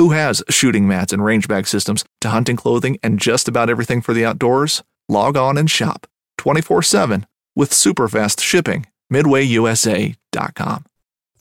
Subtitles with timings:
[0.00, 4.00] Who has shooting mats and range bag systems to hunting clothing and just about everything
[4.00, 4.82] for the outdoors?
[5.10, 6.06] Log on and shop
[6.38, 8.86] 24 7 with super fast shipping.
[9.12, 10.84] MidwayUSA.com.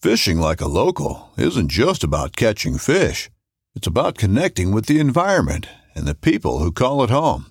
[0.02, 3.30] Fishing like a local isn't just about catching fish,
[3.76, 7.46] it's about connecting with the environment and the people who call it home.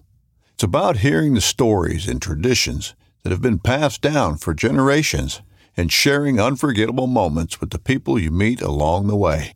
[0.52, 5.40] It's about hearing the stories and traditions that have been passed down for generations
[5.74, 9.54] and sharing unforgettable moments with the people you meet along the way.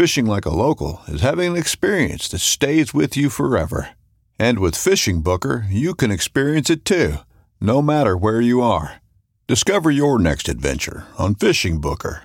[0.00, 3.90] Fishing like a local is having an experience that stays with you forever.
[4.38, 7.16] And with FishingBooker, you can experience it too,
[7.60, 9.02] no matter where you are.
[9.46, 12.22] Discover your next adventure on FishingBooker.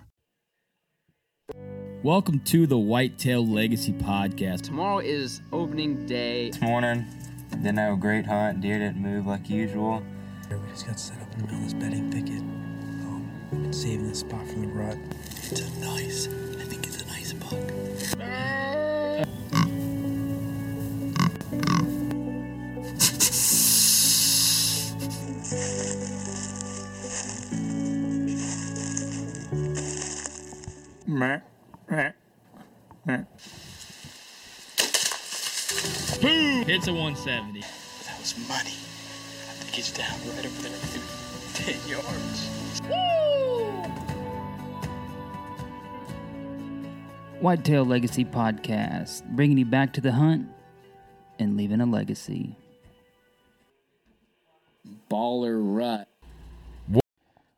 [2.01, 4.61] Welcome to the Whitetail Legacy Podcast.
[4.61, 6.51] Tomorrow is opening day.
[6.51, 7.05] This morning,
[7.49, 8.61] didn't have a great hunt.
[8.61, 10.01] Deer didn't move like usual.
[10.49, 12.39] We just got set up in the middle of this bedding thicket.
[12.39, 14.97] Um, we've been saving this spot from the rut.
[15.51, 16.44] It's a nice, I think
[17.51, 19.27] it's a nice buck.
[31.07, 31.39] Meh,
[31.89, 32.11] meh,
[33.05, 33.23] meh.
[36.65, 37.61] Hits a 170.
[37.61, 38.59] That was money.
[38.59, 42.54] I think it's down right over there, 10 yards.
[47.41, 50.47] Whitetail Legacy Podcast, bringing you back to the hunt
[51.37, 52.55] and leaving a legacy.
[55.11, 56.07] Baller rut.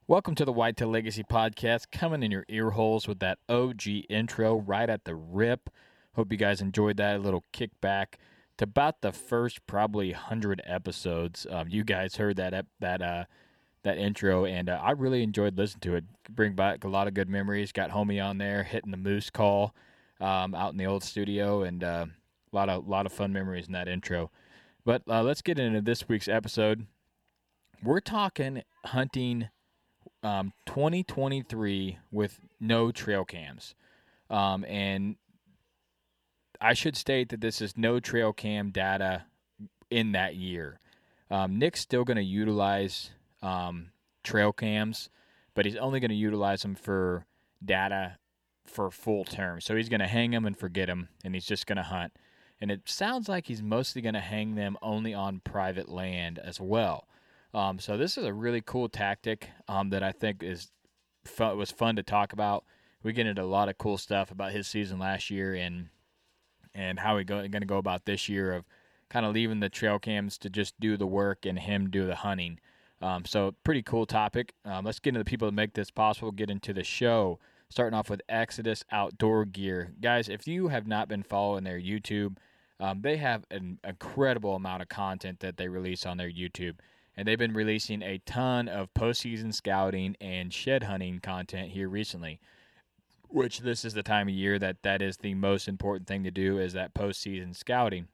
[0.07, 4.55] Welcome to the Whitetail Legacy Podcast, coming in your ear holes with that OG intro
[4.55, 5.69] right at the rip.
[6.15, 8.15] Hope you guys enjoyed that little kickback
[8.57, 11.45] to about the first probably hundred episodes.
[11.49, 13.25] Um, you guys heard that ep- that uh,
[13.83, 16.03] that intro, and uh, I really enjoyed listening to it.
[16.29, 17.71] Bring back a lot of good memories.
[17.71, 19.73] Got homie on there hitting the moose call
[20.19, 22.05] um, out in the old studio, and uh,
[22.51, 24.31] a lot of lot of fun memories in that intro.
[24.85, 26.85] But uh, let's get into this week's episode.
[27.83, 29.49] We're talking hunting
[30.23, 33.75] um, 2023 with no trail cams.
[34.29, 35.15] Um, and
[36.59, 39.25] I should state that this is no trail cam data
[39.89, 40.79] in that year.
[41.29, 43.11] Um, Nick's still going to utilize
[43.41, 43.91] um,
[44.23, 45.09] trail cams,
[45.53, 47.25] but he's only going to utilize them for
[47.63, 48.17] data
[48.65, 49.61] for full term.
[49.61, 52.13] So he's going to hang them and forget them, and he's just going to hunt.
[52.59, 56.59] And it sounds like he's mostly going to hang them only on private land as
[56.59, 57.07] well.
[57.53, 60.71] Um, so this is a really cool tactic um, that I think is
[61.25, 62.65] fun, was fun to talk about.
[63.03, 65.89] We get into a lot of cool stuff about his season last year and
[66.73, 68.65] and how go going to go about this year of
[69.09, 72.15] kind of leaving the trail cams to just do the work and him do the
[72.15, 72.59] hunting.
[73.01, 74.53] Um, so pretty cool topic.
[74.65, 76.31] Um, let's get into the people that make this possible.
[76.31, 77.39] Get into the show.
[77.69, 80.29] Starting off with Exodus Outdoor Gear, guys.
[80.29, 82.37] If you have not been following their YouTube,
[82.79, 86.75] um, they have an incredible amount of content that they release on their YouTube
[87.17, 92.39] and they've been releasing a ton of postseason scouting and shed hunting content here recently.
[93.27, 96.31] Which this is the time of year that that is the most important thing to
[96.31, 98.07] do is that postseason scouting.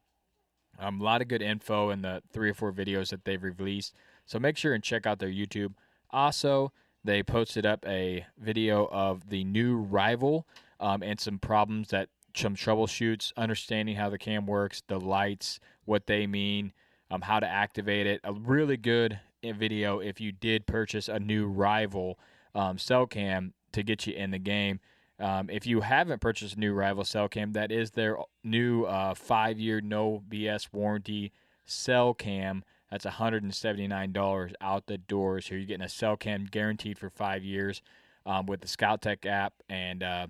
[0.76, 3.94] Um, a lot of good info in the three or four videos that they've released,
[4.26, 5.74] so make sure and check out their YouTube.
[6.10, 6.72] Also,
[7.02, 10.46] they posted up a video of the new rival
[10.80, 16.06] um, and some problems that some troubleshoots, understanding how the cam works, the lights, what
[16.06, 16.72] they mean,
[17.10, 18.20] um, how to activate it.
[18.24, 22.18] A really good uh, video if you did purchase a new rival
[22.54, 24.80] um, cell cam to get you in the game.
[25.20, 29.14] Um, if you haven't purchased a new rival cell cam, that is their new uh,
[29.14, 31.32] five year no BS warranty
[31.66, 32.64] cell cam.
[32.94, 35.40] That's $179 out the door.
[35.40, 37.82] So you're getting a cell cam guaranteed for five years
[38.24, 40.28] um, with the Scout Tech app and uh,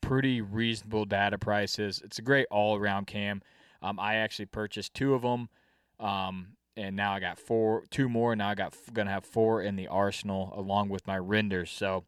[0.00, 2.00] pretty reasonable data prices.
[2.02, 3.42] It's a great all around cam.
[3.82, 5.50] Um, I actually purchased two of them.
[5.98, 8.34] Um, and now I got four, two more.
[8.34, 11.70] Now I got gonna have four in the arsenal along with my renders.
[11.70, 12.04] So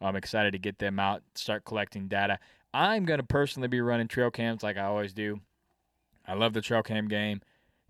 [0.00, 2.40] I'm excited to get them out, start collecting data.
[2.74, 5.38] I'm gonna personally be running trail cams like I always do.
[6.26, 7.42] I love the trail cam game.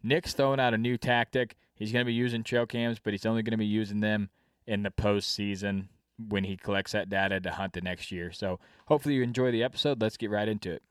[0.06, 1.56] Nick's throwing out a new tactic.
[1.74, 4.30] He's gonna be using trail cams, but he's only gonna be using them
[4.66, 5.88] in the postseason
[6.28, 8.32] when he collects that data to hunt the next year.
[8.32, 10.00] So hopefully you enjoy the episode.
[10.00, 10.82] Let's get right into it.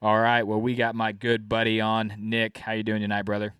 [0.00, 0.42] All right.
[0.44, 2.58] Well, we got my good buddy on, Nick.
[2.58, 3.54] How you doing tonight, brother?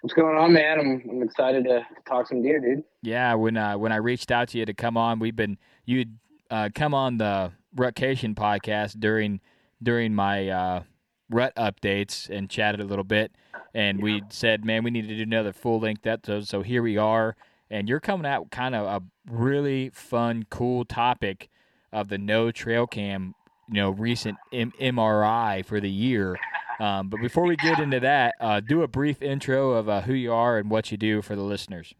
[0.00, 0.78] What's going on, man?
[0.78, 2.84] I'm, I'm excited to talk some deer, dude.
[3.02, 6.18] Yeah, when uh, when I reached out to you to come on, we've been you'd
[6.50, 9.40] uh, come on the Rutcation podcast during
[9.82, 10.82] during my uh,
[11.30, 13.32] rut updates and chatted a little bit,
[13.74, 16.46] and we said, man, we need to do another full length episode.
[16.48, 17.36] So here we are,
[17.70, 21.48] and you're coming out kind of a really fun, cool topic
[21.92, 23.34] of the no trail cam,
[23.68, 26.36] you know, recent M- MRI for the year.
[26.78, 30.12] Um, but before we get into that, uh, do a brief intro of uh, who
[30.12, 31.94] you are and what you do for the listeners.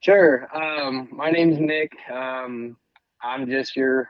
[0.00, 0.48] Sure.
[0.56, 1.92] Um, my name's Nick.
[2.10, 2.76] Um,
[3.22, 4.08] I'm just your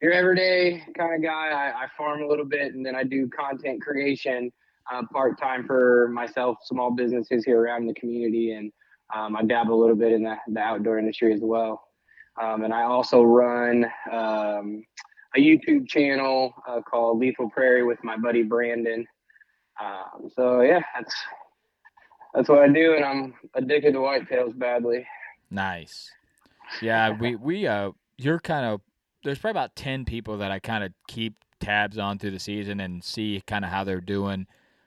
[0.00, 1.48] your everyday kind of guy.
[1.48, 4.50] I, I, farm a little bit, and then I do content creation
[4.90, 8.72] uh, part time for myself, small businesses here around the community, and
[9.14, 11.82] um, I dabble a little bit in the, the outdoor industry as well.
[12.40, 14.84] Um, and I also run um,
[15.36, 19.06] a YouTube channel uh, called Lethal Prairie with my buddy Brandon.
[19.80, 21.14] Um, so yeah, that's
[22.34, 25.06] that's what I do, and I'm addicted to whitetails badly.
[25.50, 26.10] Nice.
[26.80, 28.80] Yeah, we we uh, you're kind of
[29.24, 32.80] there's probably about ten people that I kind of keep tabs on through the season
[32.80, 34.46] and see kind of how they're doing,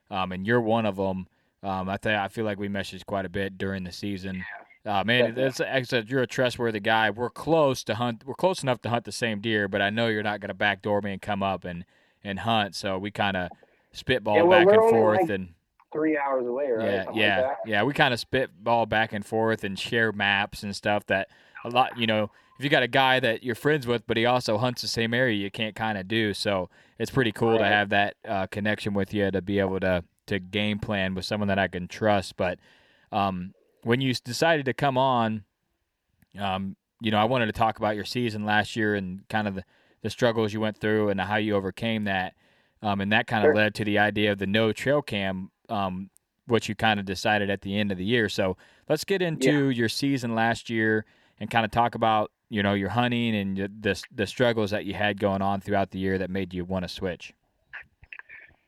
[0.09, 1.27] um, and you're one of them.
[1.61, 4.43] Um, I think I feel like we messaged quite a bit during the season.
[4.85, 7.09] Uh, man, it's, it's, you're a trustworthy guy.
[7.09, 8.23] We're close to hunt.
[8.25, 10.53] We're close enough to hunt the same deer, but I know you're not going to
[10.53, 11.85] backdoor me and come up and
[12.23, 12.75] and hunt.
[12.75, 13.49] So we kind of
[13.93, 15.53] spitball yeah, well, back and forth like and
[15.93, 16.85] three hours away, right?
[16.85, 17.83] Yeah, Something yeah, like yeah.
[17.83, 21.05] We kind of spitball back and forth and share maps and stuff.
[21.05, 21.29] That
[21.63, 24.25] a lot, you know, if you got a guy that you're friends with, but he
[24.25, 26.33] also hunts the same area, you can't kind of do.
[26.33, 26.69] So
[26.99, 27.59] it's pretty cool right.
[27.59, 31.25] to have that uh, connection with you to be able to to game plan with
[31.25, 32.37] someone that I can trust.
[32.37, 32.57] But
[33.11, 33.53] um,
[33.83, 35.43] when you decided to come on
[36.39, 39.55] um, you know, I wanted to talk about your season last year and kind of
[39.55, 39.63] the,
[40.01, 42.33] the struggles you went through and how you overcame that.
[42.81, 43.55] Um, and that kind of sure.
[43.55, 46.09] led to the idea of the no trail cam, um,
[46.47, 48.29] which you kind of decided at the end of the year.
[48.29, 48.57] So
[48.89, 49.75] let's get into yeah.
[49.75, 51.05] your season last year
[51.39, 54.93] and kind of talk about, you know, your hunting and the, the struggles that you
[54.93, 57.33] had going on throughout the year that made you want to switch.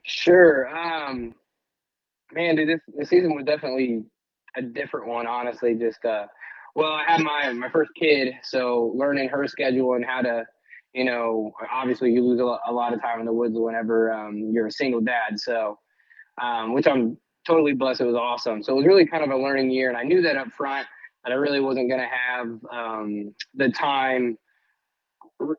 [0.02, 0.76] Sure.
[0.76, 1.36] Um,
[2.34, 4.02] man, dude, this, this season was definitely
[4.58, 5.76] a different one, honestly.
[5.76, 6.26] Just, uh,
[6.74, 10.46] well, I had my my first kid, so learning her schedule and how to,
[10.94, 14.66] you know, obviously you lose a, lot of time in the woods whenever um, you're
[14.66, 15.38] a single dad.
[15.40, 15.78] So,
[16.42, 18.02] um, which I'm totally blessed.
[18.02, 18.64] It was awesome.
[18.64, 20.88] So it was really kind of a learning year, and I knew that up front
[21.26, 24.38] that I really wasn't going to have um, the time.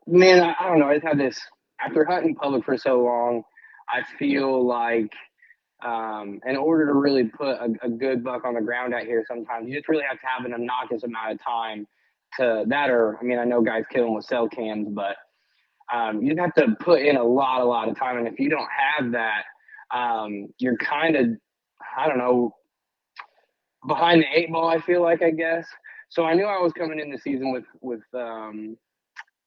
[0.07, 0.87] Man, I, I don't know.
[0.87, 1.39] I just had this
[1.79, 3.43] after hunting public for so long.
[3.89, 5.11] I feel like
[5.85, 9.23] um, in order to really put a, a, good buck on the ground out here,
[9.27, 11.85] sometimes you just really have to have an obnoxious amount of time
[12.37, 12.89] to that.
[12.89, 15.15] Or, I mean, I know guys kill them with cell cams, but
[15.93, 18.17] um, you have to put in a lot, a lot of time.
[18.17, 19.43] And if you don't have that,
[19.95, 21.27] um, you're kind of,
[21.95, 22.55] I don't know,
[23.85, 24.67] behind the eight ball.
[24.67, 25.67] I feel like, I guess.
[26.09, 28.77] So I knew I was coming in the season with with um,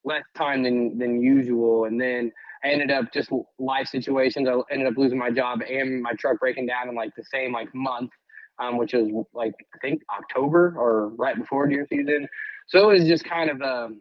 [0.05, 2.33] less time than than usual, and then
[2.63, 4.49] I ended up just life situations.
[4.49, 7.53] I ended up losing my job and my truck breaking down in like the same
[7.53, 8.11] like month,
[8.59, 12.29] um, which was like I think October or right before deer season.
[12.69, 14.01] So it was just kind of a um,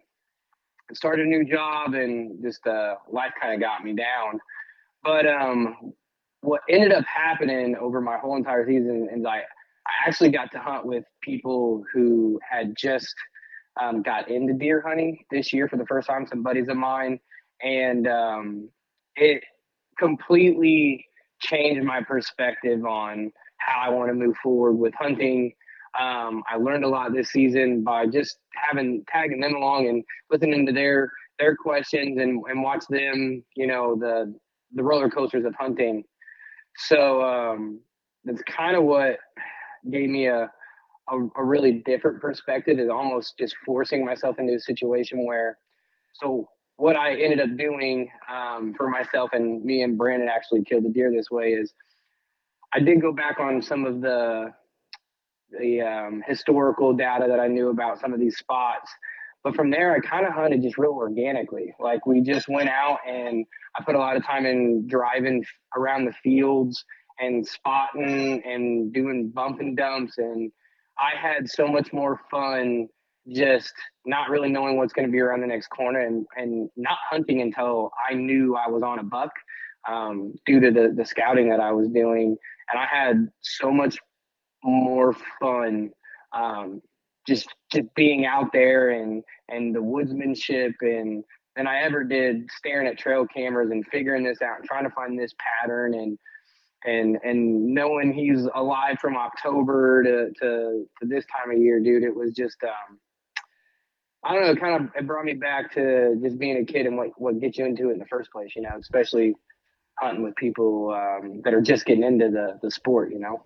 [0.93, 4.39] started a new job and just uh, life kind of got me down.
[5.03, 5.93] But um,
[6.41, 9.43] what ended up happening over my whole entire season is I
[9.87, 13.13] I actually got to hunt with people who had just
[13.81, 16.27] um, got into deer hunting this year for the first time.
[16.27, 17.19] Some buddies of mine
[17.61, 18.69] and um,
[19.15, 19.43] it
[19.97, 21.05] completely
[21.41, 25.53] changed my perspective on how I want to move forward with hunting.
[25.99, 30.65] Um, I learned a lot this season by just having tagging them along and listening
[30.65, 34.33] to their their questions and, and watch them, you know, the
[34.73, 36.03] the roller coasters of hunting.
[36.77, 37.81] So um,
[38.23, 39.17] that's kind of what
[39.91, 40.49] gave me a,
[41.09, 45.57] a, a really different perspective is almost just forcing myself into a situation where
[46.13, 50.85] so what I ended up doing um, for myself and me and Brandon actually killed
[50.85, 51.73] the deer this way is
[52.73, 54.53] I did go back on some of the
[55.51, 58.91] the um, historical data that I knew about some of these spots.
[59.43, 61.73] But from there, I kind of hunted just real organically.
[61.79, 63.45] Like we just went out and
[63.75, 65.43] I put a lot of time in driving
[65.75, 66.85] around the fields
[67.19, 70.17] and spotting and doing bump and dumps.
[70.17, 70.51] And
[70.97, 72.87] I had so much more fun
[73.31, 73.73] just
[74.05, 77.41] not really knowing what's going to be around the next corner and, and not hunting
[77.41, 79.31] until I knew I was on a buck
[79.87, 82.37] um, due to the, the scouting that I was doing.
[82.71, 83.97] And I had so much
[84.63, 85.91] more fun
[86.33, 86.81] um,
[87.27, 91.23] just just being out there and and the woodsmanship and
[91.55, 94.89] than I ever did staring at trail cameras and figuring this out and trying to
[94.91, 96.17] find this pattern and
[96.85, 102.03] and and knowing he's alive from October to to, to this time of year, dude.
[102.03, 102.99] It was just um,
[104.23, 106.85] I don't know, it kind of it brought me back to just being a kid
[106.85, 109.35] and what what gets you into it in the first place, you know, especially
[109.99, 113.43] hunting with people um, that are just getting into the the sport, you know.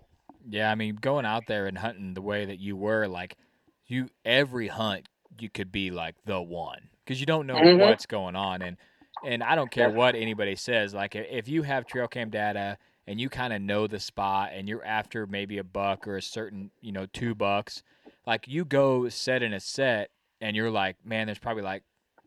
[0.48, 3.36] Yeah, I mean, going out there and hunting the way that you were, like
[3.86, 7.78] you every hunt you could be like the one because you don't know Mhm.
[7.80, 8.76] what's going on and
[9.24, 10.94] and I don't care what anybody says.
[10.94, 14.68] Like if you have trail cam data and you kind of know the spot and
[14.68, 17.82] you're after maybe a buck or a certain you know two bucks,
[18.26, 21.82] like you go set in a set and you're like, man, there's probably like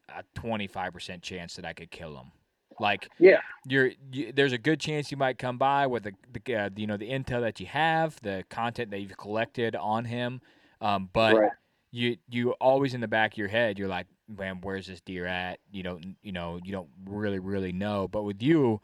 [0.10, 2.31] a 25% chance that I could kill him.
[2.79, 3.41] Like Yeah.
[3.67, 6.88] you're you, there's a good chance you might come by with the, the uh, you
[6.88, 10.41] know the intel that you have, the content that you've collected on him,
[10.81, 11.51] um, but Right.
[11.91, 15.25] you you always in the back of your head you're like, man, where's this deer
[15.25, 15.60] at?
[15.72, 18.79] You don't you know you don't really really know, but with you,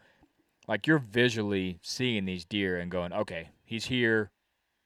[0.66, 4.30] like you're visually seeing these deer and going, okay, he's here.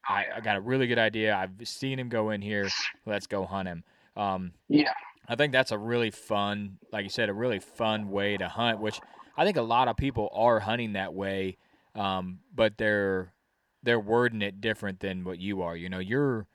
[0.08, 1.36] I, I got a really good idea.
[1.36, 2.68] I've seen him go in here.
[3.06, 3.84] Let's go hunt him.
[4.16, 4.92] Um, Yeah.
[5.30, 8.80] I think that's a really fun, like you said, a really fun way to hunt,
[8.80, 8.98] which
[9.36, 11.58] I think a lot of people are hunting that way,
[11.94, 13.34] um, but they're
[13.82, 15.76] they're wording it different than what you are.
[15.76, 16.46] You know, you're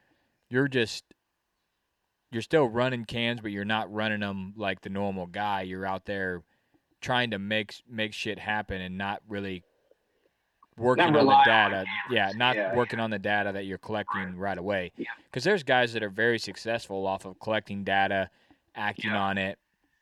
[0.50, 1.04] you're just
[2.32, 5.62] you're still running cams, but you're not running them like the normal guy.
[5.62, 6.42] You're out there
[7.04, 9.64] trying to make make shit happen and not really
[10.78, 11.86] working on the rely on data.
[12.10, 12.74] Yeah, not Yeah.
[12.76, 14.92] working on the data that you're collecting right away.
[14.98, 15.06] Yeah.
[15.26, 18.30] Because there's guys that are very successful off of collecting data,
[18.74, 19.60] acting on it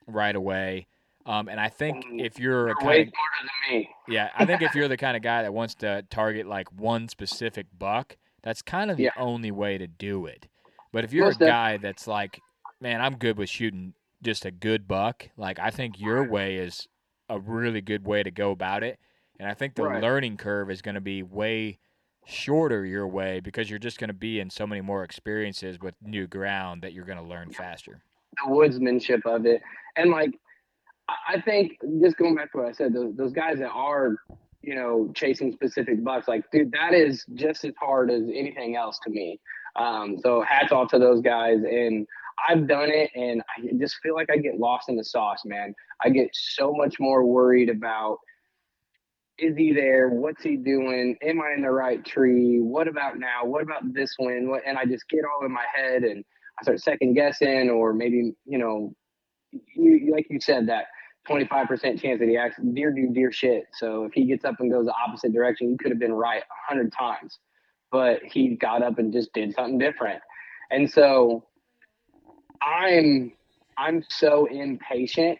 [0.07, 0.87] right away.
[1.25, 3.89] Um, and I think if you're a way kind of, smarter than me.
[4.07, 7.09] yeah, I think if you're the kind of guy that wants to target like one
[7.09, 9.11] specific buck, that's kind of the Yeah.
[9.17, 10.47] only way to do it.
[10.93, 12.39] But if you're Most a guy that's like,
[12.79, 13.93] man, I'm good with shooting
[14.23, 16.87] just a good buck, like I think your way is
[17.29, 18.99] a really good way to go about it.
[19.39, 20.01] And I think the Right.
[20.01, 21.79] learning curve is going to be way
[22.27, 25.95] shorter your way because you're just going to be in so many more experiences with
[26.01, 28.03] new ground that you're going to learn faster.
[28.45, 29.61] the woodsmanship of it.
[29.97, 30.31] And like,
[31.09, 34.15] I- I think just going back to what I said, those, those guys that are,
[34.61, 38.99] you know, chasing specific bucks, like, dude, that is just as hard as anything else
[39.03, 39.39] to me.
[39.75, 41.57] Um, so hats off to those guys.
[41.63, 42.07] And
[42.47, 45.73] I've done it and I just feel like I get lost in the sauce, man.
[46.03, 48.17] I get so much more worried about
[49.37, 50.09] is he there?
[50.09, 51.17] What's he doing?
[51.23, 52.59] Am I in the right tree?
[52.59, 53.43] What about now?
[53.43, 54.49] What about this one?
[54.49, 56.23] What, and I just get all in my head and
[56.59, 58.93] I start second guessing, or maybe you know,
[59.51, 60.85] you, like you said that
[61.27, 63.65] 25% chance that he acts deer do deer shit.
[63.73, 66.41] So if he gets up and goes the opposite direction, you could have been right
[66.41, 67.39] a hundred times,
[67.91, 70.21] but he got up and just did something different.
[70.69, 71.45] And so
[72.61, 73.33] I'm
[73.77, 75.39] I'm so impatient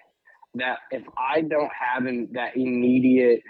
[0.55, 3.41] that if I don't have an, that immediate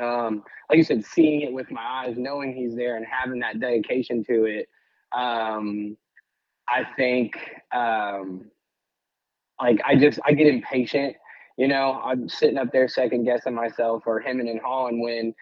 [0.00, 3.60] um, like you said, seeing it with my eyes, knowing he's there, and having that
[3.60, 4.68] dedication to it,
[5.12, 5.96] um,
[6.68, 7.34] I think,
[7.72, 8.46] um,
[9.60, 11.16] like I just I get impatient.
[11.58, 15.34] You know, I'm sitting up there second guessing myself or hemming and hawing when.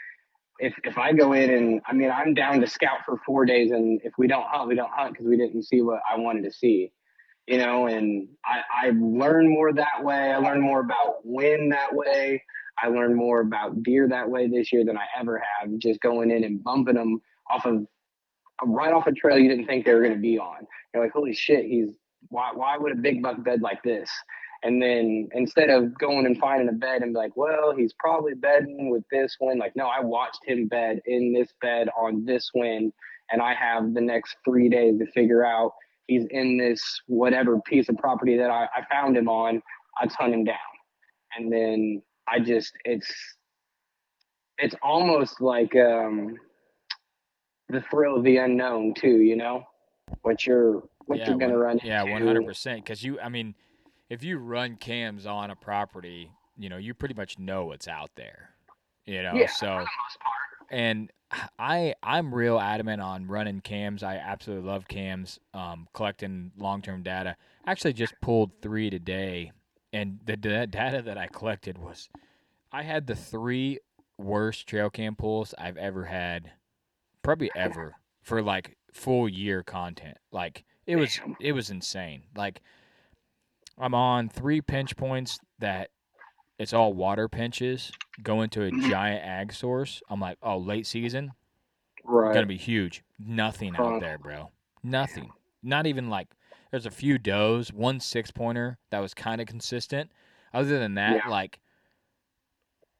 [0.58, 3.70] If, if I go in and I mean I'm down to scout for four days
[3.70, 6.44] and if we don't hunt we don't hunt because we didn't see what I wanted
[6.44, 6.92] to see,
[7.46, 11.94] you know and I I learn more that way I learn more about wind that
[11.94, 12.42] way
[12.82, 15.70] I learned more about deer that way this year than I ever have.
[15.78, 17.86] Just going in and bumping them off of
[18.64, 20.66] right off a trail you didn't think they were going to be on.
[20.92, 21.90] You're like, holy shit, he's
[22.28, 22.50] why?
[22.54, 24.10] Why would a big buck bed like this?
[24.64, 28.34] And then instead of going and finding a bed and be like, well, he's probably
[28.34, 29.58] bedding with this one.
[29.58, 32.92] Like, no, I watched him bed in this bed on this wind,
[33.30, 35.74] and I have the next three days to figure out
[36.08, 39.62] he's in this whatever piece of property that I, I found him on.
[40.00, 40.56] I'd hunt him down,
[41.36, 43.12] and then I just it's
[44.58, 46.34] it's almost like um
[47.68, 49.20] the thrill of the unknown too.
[49.20, 49.64] You know,
[50.22, 51.80] what you're what yeah, you're gonna one- run.
[51.84, 52.12] Yeah, into.
[52.12, 52.84] one hundred percent.
[52.84, 53.54] Because you, I mean,
[54.10, 58.10] if you run cams on a property, you know, you pretty much know what's out
[58.16, 58.50] there.
[59.06, 59.84] You know, Yeah, so
[60.70, 61.10] and
[61.58, 64.02] I I'm real adamant on running cams.
[64.02, 65.38] I absolutely love cams.
[65.54, 67.36] Um, collecting long term data.
[67.66, 69.52] Actually, just pulled three today,
[69.92, 72.08] and the da- data that I collected was,
[72.72, 73.78] I had the three
[74.16, 76.52] worst trail cam pulls I've ever had,
[77.22, 80.18] probably ever for like full year content.
[80.32, 82.22] Like it was it was insane.
[82.36, 82.62] Like
[83.80, 85.90] I'm on three pinch points that
[86.58, 87.92] it's all water pinches
[88.22, 90.02] going to a giant ag source.
[90.08, 91.32] I'm like, oh, late season,
[92.04, 92.34] Right.
[92.34, 93.04] gonna be huge.
[93.18, 93.84] Nothing Huh.
[93.84, 94.50] out there, bro.
[94.82, 95.32] Nothing.
[95.62, 96.28] Not even like
[96.70, 100.10] there's a few does, one six pointer that was kind of consistent.
[100.52, 101.28] Other than that, Yeah.
[101.30, 101.60] like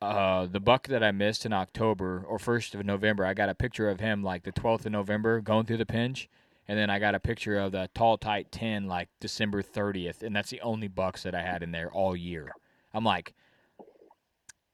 [0.00, 3.54] uh the buck that I missed in October or first of November, I got a
[3.54, 6.28] picture of him like the twelfth of November going through the pinch.
[6.68, 10.36] And then I got a picture of the tall tight ten like December thirtieth, and
[10.36, 12.52] that's the only bucks that I had in there all year.
[12.92, 13.34] I'm like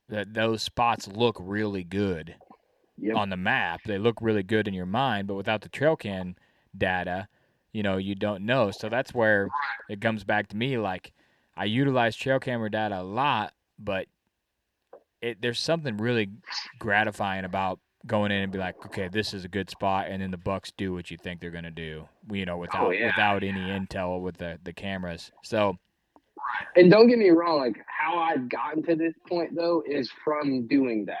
[0.09, 2.35] that those spots look really good
[2.97, 3.17] Yep.
[3.17, 3.81] on the map.
[3.85, 6.37] They look really good in your mind, but without the trail cam
[6.77, 7.27] data,
[7.73, 8.71] you know, you don't know.
[8.71, 9.49] So that's where
[9.89, 10.77] it comes back to me.
[10.77, 11.11] Like
[11.57, 14.07] I utilize trail camera data a lot, but
[15.21, 16.29] it there's something really
[16.79, 20.31] gratifying about going in and be like, okay, this is a good spot, and then
[20.31, 22.07] the Bucks do what you think they're gonna do.
[22.31, 23.07] You know, without Oh, yeah.
[23.07, 25.31] without any intel with the the cameras.
[25.43, 25.77] So
[26.75, 30.67] And don't get me wrong, like how I've gotten to this point though is from
[30.67, 31.17] doing that.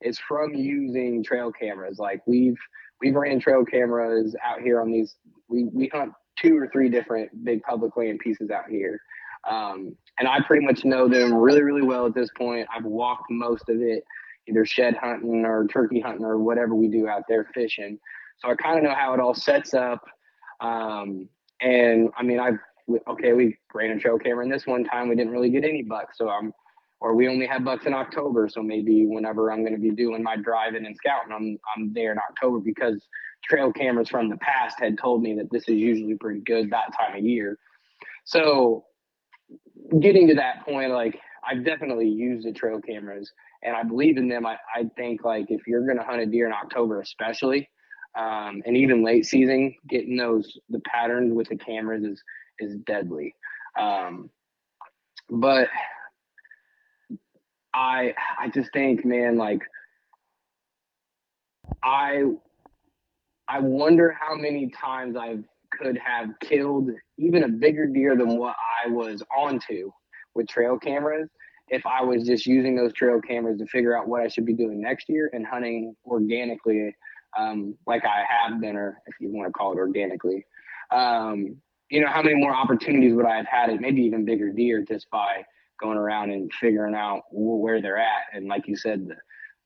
[0.00, 1.98] It's from using trail cameras.
[1.98, 2.58] Like we've
[3.00, 5.16] we've ran trail cameras out here on these.
[5.48, 9.00] We we hunt two or three different big public land pieces out here,
[9.48, 12.68] um, and I pretty much know them really really well at this point.
[12.74, 14.04] I've walked most of it,
[14.48, 17.98] either shed hunting or turkey hunting or whatever we do out there fishing.
[18.38, 20.04] So I kind of know how it all sets up.
[20.60, 21.28] Um,
[21.60, 22.58] and I mean, I've
[23.08, 25.82] okay, we ran a trail camera, and this one time we didn't really get any
[25.82, 26.52] bucks, so I'm,
[27.00, 30.22] or we only had bucks in October, so maybe whenever I'm going to be doing
[30.22, 33.06] my driving and scouting, I'm I'm there in October because
[33.44, 36.92] trail cameras from the past had told me that this is usually pretty good that
[36.96, 37.58] time of year.
[38.24, 38.84] So
[40.00, 43.30] getting to that point, like I've definitely used the trail cameras
[43.66, 44.46] and I believe in them.
[44.46, 47.68] I, I think like if you're going to hunt a deer in October, especially,
[48.16, 52.22] um, and even late season, getting those the patterns with the cameras is
[52.60, 53.34] is deadly.
[53.78, 54.30] Um,
[55.28, 55.68] but
[57.74, 59.60] I I just think, man, like
[61.82, 62.22] I
[63.48, 65.38] I wonder how many times I
[65.72, 69.90] could have killed even a bigger deer than what I was onto
[70.34, 71.28] with trail cameras
[71.68, 74.52] if I was just using those trail cameras to figure out what I should be
[74.52, 76.94] doing next year and hunting organically,
[77.38, 80.46] um, like I have been, or if you want to call it organically.
[80.90, 81.56] Um,
[81.90, 84.84] you know, how many more opportunities would I have had at maybe even bigger deer
[84.86, 85.44] just by
[85.80, 88.22] going around and figuring out where they're at?
[88.32, 89.16] And like you said, the,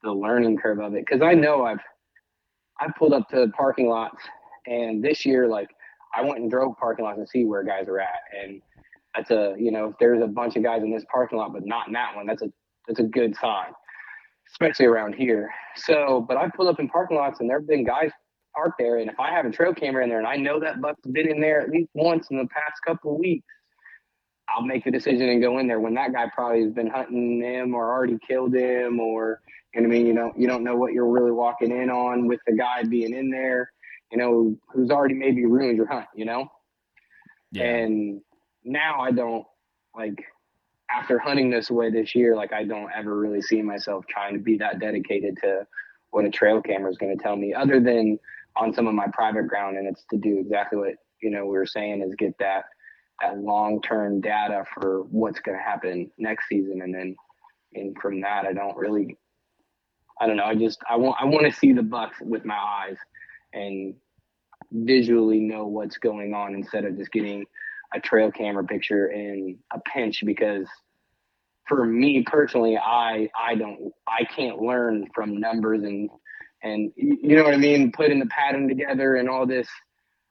[0.02, 1.06] the learning curve of it.
[1.06, 1.80] Cause I know I've,
[2.80, 4.22] I've pulled up to parking lots
[4.66, 5.70] and this year, like
[6.14, 8.20] I went and drove parking lots and see where guys are at.
[8.42, 8.62] And
[9.14, 11.66] that's a, you know, if there's a bunch of guys in this parking lot, but
[11.66, 12.52] not in that one, that's a,
[12.86, 13.72] that's a good sign,
[14.52, 15.50] especially around here.
[15.76, 18.10] So, but I pulled up in parking lots and there've been guys
[18.54, 18.98] parked there.
[18.98, 21.28] And if I have a trail camera in there and I know that buck's been
[21.28, 23.46] in there at least once in the past couple of weeks,
[24.48, 27.40] I'll make the decision and go in there when that guy probably has been hunting
[27.40, 29.40] him or already killed him or
[29.74, 31.90] you know what I mean, you know, you don't know what you're really walking in
[31.90, 33.70] on with the guy being in there,
[34.10, 36.48] you know, who's already maybe ruined your hunt, you know?
[37.52, 37.64] yeah.
[37.64, 38.20] And
[38.64, 39.44] now I don't
[39.94, 40.24] like
[40.90, 44.40] after hunting this way this year, like I don't ever really see myself trying to
[44.40, 45.66] be that dedicated to
[46.10, 48.18] what a trail camera is going to tell me, other than
[48.56, 51.52] on some of my private ground, and it's to do exactly what you know we
[51.52, 52.64] were saying is get that
[53.22, 57.16] that long term data for what's going to happen next season, and then
[57.74, 59.16] and from that I don't really,
[60.20, 62.58] I don't know, I just I want I want to see the bucks with my
[62.58, 62.96] eyes
[63.52, 63.94] and
[64.72, 67.44] visually know what's going on instead of just getting
[67.94, 70.66] a trail camera picture in a pinch because
[71.68, 76.08] for me personally i i don't i can't learn from numbers and
[76.62, 79.68] and you know what i mean putting the pattern together and all this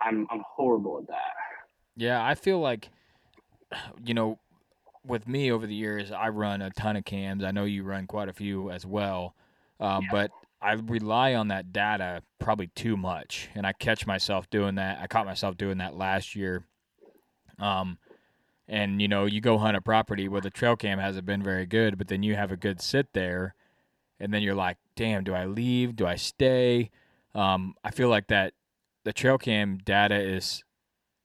[0.01, 1.33] i'm i'm horrible at that
[1.99, 2.89] Yeah, I feel like,
[4.05, 4.39] you know,
[5.05, 7.43] with me over the years, I run a ton of cams.
[7.43, 9.35] I know you run quite a few as well,
[9.81, 14.75] um, but I rely on that data probably too much, and I catch myself doing
[14.75, 14.99] that.
[15.01, 16.63] I caught myself doing that last year.
[17.59, 17.97] Um,
[18.67, 21.65] and you know, you go hunt a property where the trail cam hasn't been very
[21.65, 23.55] good, but then you have a good sit there,
[24.19, 25.95] and then you're like, "Damn, do I leave?
[25.95, 26.91] Do I stay?"
[27.33, 28.53] Um, I feel like that
[29.03, 30.63] the trail cam data is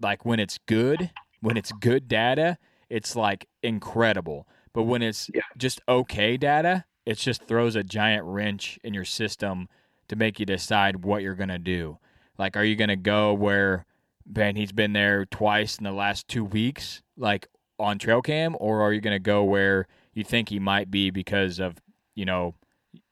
[0.00, 4.46] like when it's good, when it's good data, it's like incredible.
[4.72, 5.42] But when it's Yeah.
[5.56, 9.68] just okay data, it just throws a giant wrench in your system
[10.08, 11.98] to make you decide what you're gonna do.
[12.38, 13.86] Like, are you gonna go where
[14.26, 18.80] Ben he's been there twice in the last two weeks, like on trail cam, or
[18.82, 21.76] are you gonna go where you think he might be because of
[22.14, 22.54] you know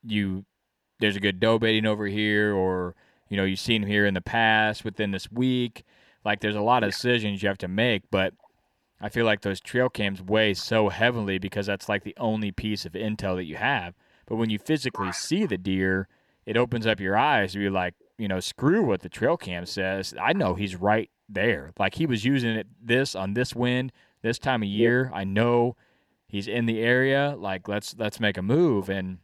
[0.05, 0.45] you
[1.01, 2.95] there's a good doe baiting over here, or
[3.29, 5.85] you know you've seen him here in the past within this week.
[6.25, 8.35] Like, there's a lot of decisions you have to make, but
[9.01, 12.87] I feel like those trail cams weigh so heavily because that's like the only piece
[12.87, 13.95] of intel that you have.
[14.27, 16.07] But when you physically see the deer,
[16.47, 19.67] it opens up your eyes to be like, you know, screw what the trail cam
[19.67, 20.15] says.
[20.21, 21.73] I know he's right there.
[21.79, 25.11] Like he was using it this on this wind, this time of year.
[25.15, 25.77] I know
[26.27, 27.35] he's in the area.
[27.39, 28.89] Like let's let's make a move.
[28.89, 29.19] And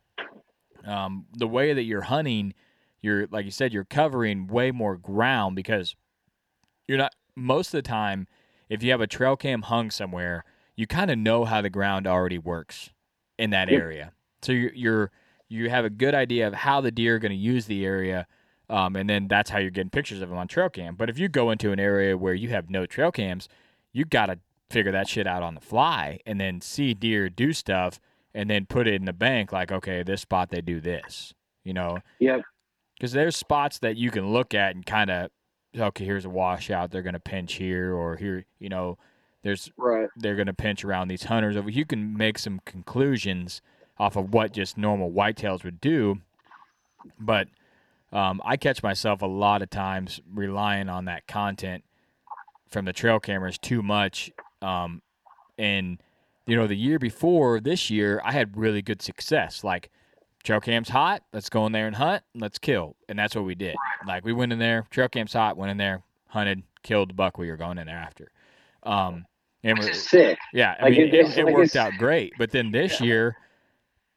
[0.86, 2.54] um, the way that you're hunting,
[3.00, 5.94] you're like you said, you're covering way more ground because
[6.86, 8.26] you're not most of the time
[8.68, 10.44] if you have a trail cam hung somewhere,
[10.76, 12.90] you kind of know how the ground already works
[13.38, 14.12] in that area.
[14.42, 15.10] So you're, you're
[15.48, 18.26] you have a good idea of how the deer are going to use the area,
[18.70, 20.94] um, and then that's how you're getting pictures of them on trail cam.
[20.94, 23.48] But if you go into an area where you have no trail cams,
[23.92, 24.38] you got to
[24.70, 27.98] figure that shit out on the fly, and then see deer do stuff,
[28.34, 29.50] and then put it in the bank.
[29.52, 31.32] Like, okay, this spot they do this,
[31.64, 32.42] you know, Yep.
[32.94, 35.30] because there's spots that you can look at and kind of
[35.76, 38.96] okay here's a washout they're going to pinch here or here you know
[39.42, 40.08] there's Right.
[40.16, 43.60] they're going to pinch around these hunters over you can make some conclusions
[43.98, 46.20] off of what just normal whitetails would do
[47.20, 47.48] but
[48.12, 51.84] um, i catch myself a lot of times relying on that content
[52.70, 54.30] from the trail cameras too much.
[54.60, 55.00] Um,
[55.58, 56.02] and
[56.46, 59.64] you know the year before this year i had really good success.
[59.64, 59.90] Like
[60.44, 62.96] trail cam's hot let's go in there and hunt let's kill.
[63.08, 63.76] And that's what we did.
[64.06, 67.38] Like we went in there trail cam's hot went in there hunted killed the buck
[67.38, 68.30] we were going in there after.
[68.82, 69.24] Um
[69.64, 70.38] and Which sick.
[70.52, 72.32] yeah i Like, mean it- it, it like worked out great.
[72.38, 73.36] But then this year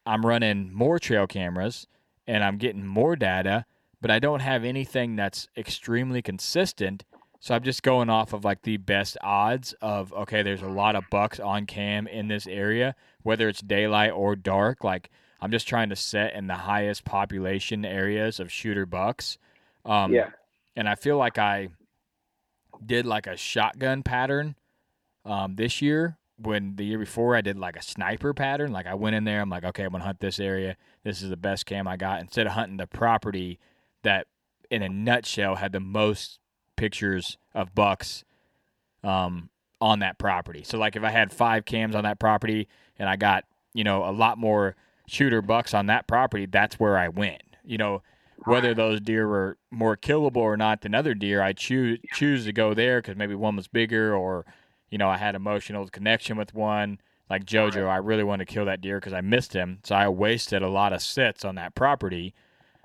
[0.06, 1.86] i'm running more trail cameras
[2.26, 3.64] and i'm getting more data
[4.02, 7.04] but i don't have anything that's extremely consistent
[7.40, 10.94] so i'm just going off of like the best odds of okay there's a lot
[10.94, 15.08] of bucks on cam in this area whether it's daylight or dark like
[15.40, 19.38] i'm just trying to set in the highest population areas of shooter bucks
[19.86, 20.28] um, Yeah.
[20.76, 21.68] and i feel like i
[22.84, 24.56] did like a shotgun pattern
[25.24, 28.72] um, this year when the year before I did like a sniper pattern.
[28.72, 30.76] Like I went in there, I'm like, okay, I'm gonna hunt this area.
[31.04, 32.20] This is the best cam I got.
[32.20, 33.60] Instead of hunting the property
[34.02, 34.26] that,
[34.70, 36.38] in a nutshell, had the most
[36.76, 38.24] pictures of bucks
[39.04, 40.62] um, on that property.
[40.64, 44.04] So like if I had five cams on that property and I got you know
[44.04, 47.42] a lot more shooter bucks on that property, that's where I went.
[47.64, 48.02] You know.
[48.44, 52.52] Whether those deer were more killable or not than other deer, I choose choose to
[52.52, 54.44] go there because maybe one was bigger, or
[54.90, 56.98] you know I had emotional connection with one.
[57.30, 60.08] Like JoJo, I really wanted to kill that deer because I missed him, so I
[60.08, 62.34] wasted a lot of sits on that property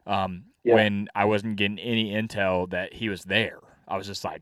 [0.08, 0.76] um, Yeah.
[0.76, 3.60] when I wasn't getting any intel that he was there.
[3.88, 4.41] I was just like,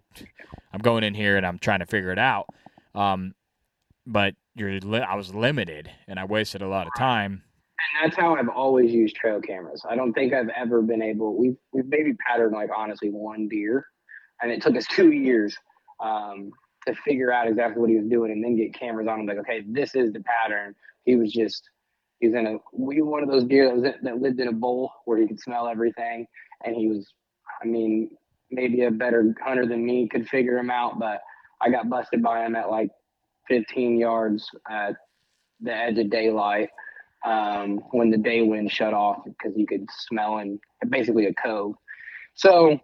[0.73, 2.47] I'm going in here and I'm trying to figure it out.
[2.95, 3.35] Um,
[4.07, 7.43] but you're li- I was limited and I wasted a lot of time.
[8.01, 9.83] And that's how I've always used trail cameras.
[9.87, 11.35] I don't think I've ever been able.
[11.37, 13.85] We've we've maybe patterned like honestly one deer,
[14.41, 15.55] and it took us two years
[15.99, 16.51] um,
[16.87, 19.25] to figure out exactly what he was doing, and then get cameras on him.
[19.25, 20.73] Like, okay, this is the pattern.
[21.03, 21.69] He was just
[22.19, 24.47] he was in a we one of those deer that was in, that lived in
[24.47, 26.25] a bowl where he could smell everything,
[26.63, 27.13] and he was,
[27.61, 28.11] I mean,
[28.51, 31.21] maybe a better hunter than me could figure him out, but
[31.61, 32.89] I got busted by him at like
[33.47, 34.95] 15 yards at
[35.61, 36.69] the edge of daylight
[37.25, 41.75] um, when the day wind shut off because you could smell in basically a cove.
[42.35, 42.79] So,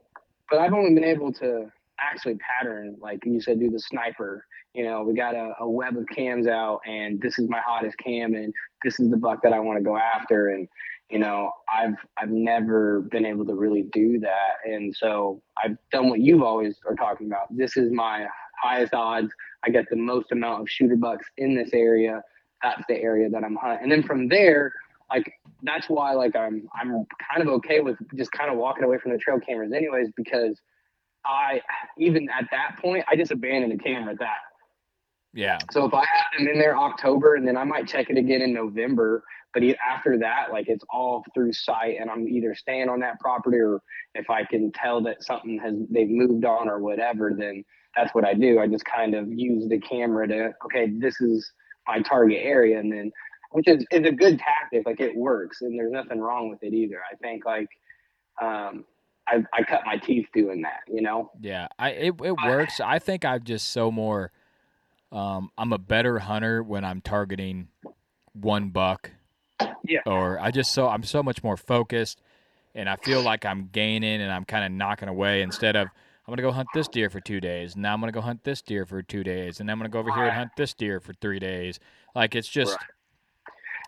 [0.50, 4.46] but I've only been able to actually pattern, like you said, do the sniper.
[4.74, 7.98] You know, we got a, a web of cams out, and this is my hottest
[7.98, 10.50] cam, and this is the buck that I want to go after.
[10.50, 10.68] And
[11.10, 16.10] you know, I've I've never been able to really do that, and so I've done
[16.10, 17.56] what you've always are talking about.
[17.56, 18.26] This is my
[18.62, 19.32] highest odds.
[19.64, 22.24] I get the most amount of shooter bucks in this area
[22.64, 23.80] that's the area that I'm hunting.
[23.84, 24.74] And then from there,
[25.10, 25.34] like
[25.64, 29.12] that's why like I'm I'm kind of okay with just kind of walking away from
[29.12, 30.60] the trail cameras anyways, because
[31.26, 31.62] I
[31.98, 34.38] even at that point I just abandoned the camera at that.
[35.34, 35.60] Yeah.
[35.72, 38.42] So if I have them in there October and then I might check it again
[38.42, 43.00] in November, but after that, like it's all through sight and I'm either staying on
[43.00, 43.82] that property or
[44.14, 47.64] if I can tell that something has they've moved on or whatever, then
[47.96, 48.60] that's what I do.
[48.60, 51.52] I just kind of use the camera to okay, this is
[51.88, 53.12] my target area and then
[53.52, 56.74] which is, is a good tactic like it works and there's nothing wrong with it
[56.74, 57.68] either i think like
[58.42, 58.86] um,
[59.32, 61.32] I, I cut my teeth doing that, you know?
[61.40, 62.80] Yeah, I it, it works.
[62.80, 64.32] I think I'm just so more.
[65.12, 67.70] Um, I'm a better hunter when I'm targeting
[68.34, 69.12] one buck.
[69.84, 70.00] Yeah.
[70.06, 72.22] Or I just so I'm so much more focused,
[72.76, 76.32] and I feel like I'm gaining and I'm kind of knocking away instead of I'm
[76.32, 77.76] gonna go hunt this deer for two days.
[77.76, 80.00] Now I'm gonna go hunt this deer for two days, and then I'm gonna go
[80.00, 81.80] over here and hunt this deer for three days.
[82.16, 82.72] Like it's just.
[82.72, 82.80] Right.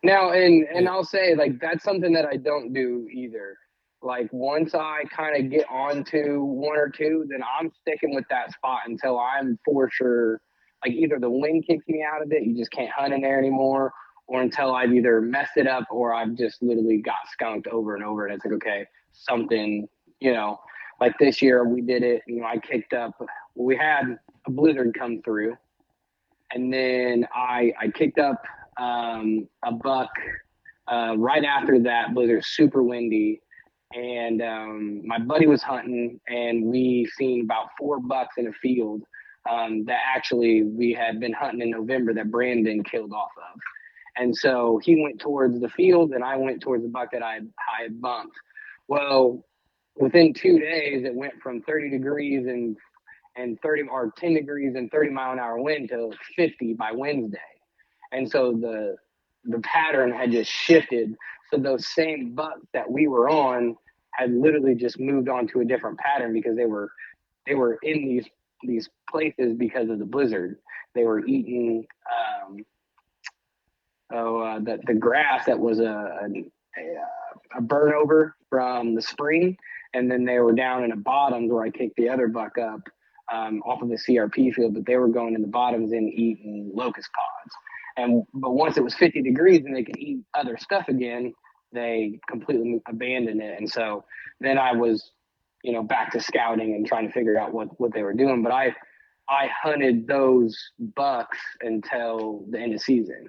[0.03, 3.57] Now, and and I'll say like that's something that I don't do either.
[4.03, 8.51] Like once I kind of get onto one or two, then I'm sticking with that
[8.51, 10.41] spot until I'm for sure.
[10.85, 13.39] Like either the wind kicks me out of it, you just can't hunt in there
[13.39, 13.93] anymore,
[14.27, 18.03] or until I've either messed it up or I've just literally got skunked over and
[18.03, 19.87] over, and it's like okay, something,
[20.19, 20.59] you know,
[20.99, 22.23] like this year we did it.
[22.27, 23.13] You know, I kicked up.
[23.55, 25.55] We had a blizzard come through,
[26.51, 28.43] and then I I kicked up
[28.77, 30.09] um, a buck
[30.91, 33.39] uh, right after that blizzard, super windy
[33.93, 39.03] and um, my buddy was hunting, and we seen about four bucks in a field
[39.49, 43.59] um, that actually we had been hunting in November that Brandon killed off of.
[44.15, 47.37] And so he went towards the field, and I went towards the buck that I,
[47.37, 48.35] I bumped.
[48.87, 49.45] Well,
[49.95, 52.77] within two days, it went from 30 degrees and
[53.35, 57.39] and 30 or 10 degrees and 30 mile an hour wind to 50 by Wednesday.
[58.11, 58.95] And so the
[59.45, 61.15] the pattern had just shifted.
[61.49, 63.75] So those same bucks that we were on
[64.15, 66.91] had literally just moved on to a different pattern because they were
[67.47, 68.25] they were in these
[68.63, 70.57] these places because of the blizzard.
[70.95, 71.85] They were eating
[72.47, 72.57] um,
[74.13, 79.57] oh uh, the the grass that was a a, a burn over from the spring,
[79.93, 82.81] and then they were down in the bottoms where I kicked the other buck up
[83.33, 86.71] um, off of the CRP field, but they were going in the bottoms and eating
[86.73, 87.55] locust pods.
[87.97, 91.33] And but once it was 50 degrees and they could eat other stuff again,
[91.73, 93.57] they completely abandoned it.
[93.57, 94.05] And so
[94.39, 95.11] then I was,
[95.63, 98.43] you know, back to scouting and trying to figure out what, what they were doing.
[98.43, 98.75] But I,
[99.29, 100.57] I hunted those
[100.95, 103.27] bucks until the end of season.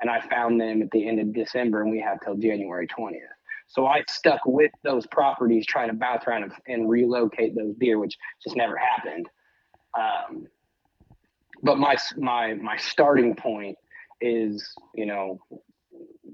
[0.00, 3.20] And I found them at the end of December and we have till January 20th.
[3.68, 7.98] So I stuck with those properties trying to bounce around and, and relocate those deer,
[7.98, 9.28] which just never happened.
[9.96, 10.46] Um,
[11.62, 13.76] but my, my, my starting point
[14.20, 15.40] is, you know,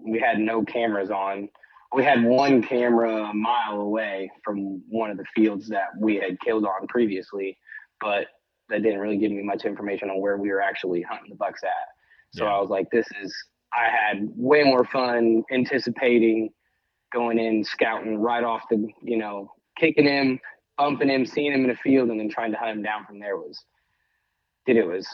[0.06, 1.48] we had no cameras on.
[1.94, 6.38] We had one camera a mile away from one of the fields that we had
[6.40, 7.58] killed on previously,
[8.00, 8.26] but
[8.68, 11.62] that didn't really give me much information on where we were actually hunting the bucks
[11.62, 11.70] at.
[12.32, 12.54] So yeah.
[12.54, 13.34] I was like, this is,
[13.72, 16.50] I had way more fun anticipating
[17.12, 20.40] going in, scouting right off the, you know, kicking him,
[20.76, 23.20] bumping him, seeing him in the field, and then trying to hunt him down from
[23.20, 23.64] there was,
[24.66, 25.06] did it was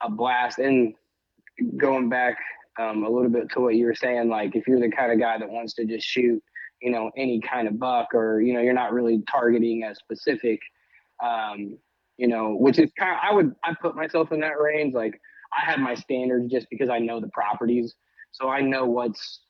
[0.00, 0.58] a blast.
[0.58, 0.94] And
[1.76, 2.36] going back
[2.78, 4.28] um, a little bit to what you were saying.
[4.28, 6.42] Like if you're the kind of guy that wants to just shoot,
[6.82, 10.60] you know, any kind of buck, or you know, you're not really targeting a specific,
[11.24, 11.78] um,
[12.16, 14.94] you know, which is kind of I would I put myself in that range.
[14.94, 15.20] Like
[15.52, 17.94] I have my standards just because I know the properties,
[18.32, 19.40] so I know what's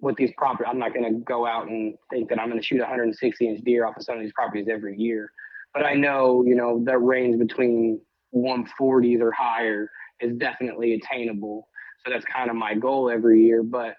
[0.00, 0.68] what these properties.
[0.70, 3.64] I'm not going to go out and think that I'm going to shoot 160 inch
[3.64, 5.32] deer off of some of these properties every year,
[5.74, 8.00] but I know you know the range between
[8.34, 11.67] 140s or higher is definitely attainable
[12.04, 13.62] so that's kind of my goal every year.
[13.62, 13.96] But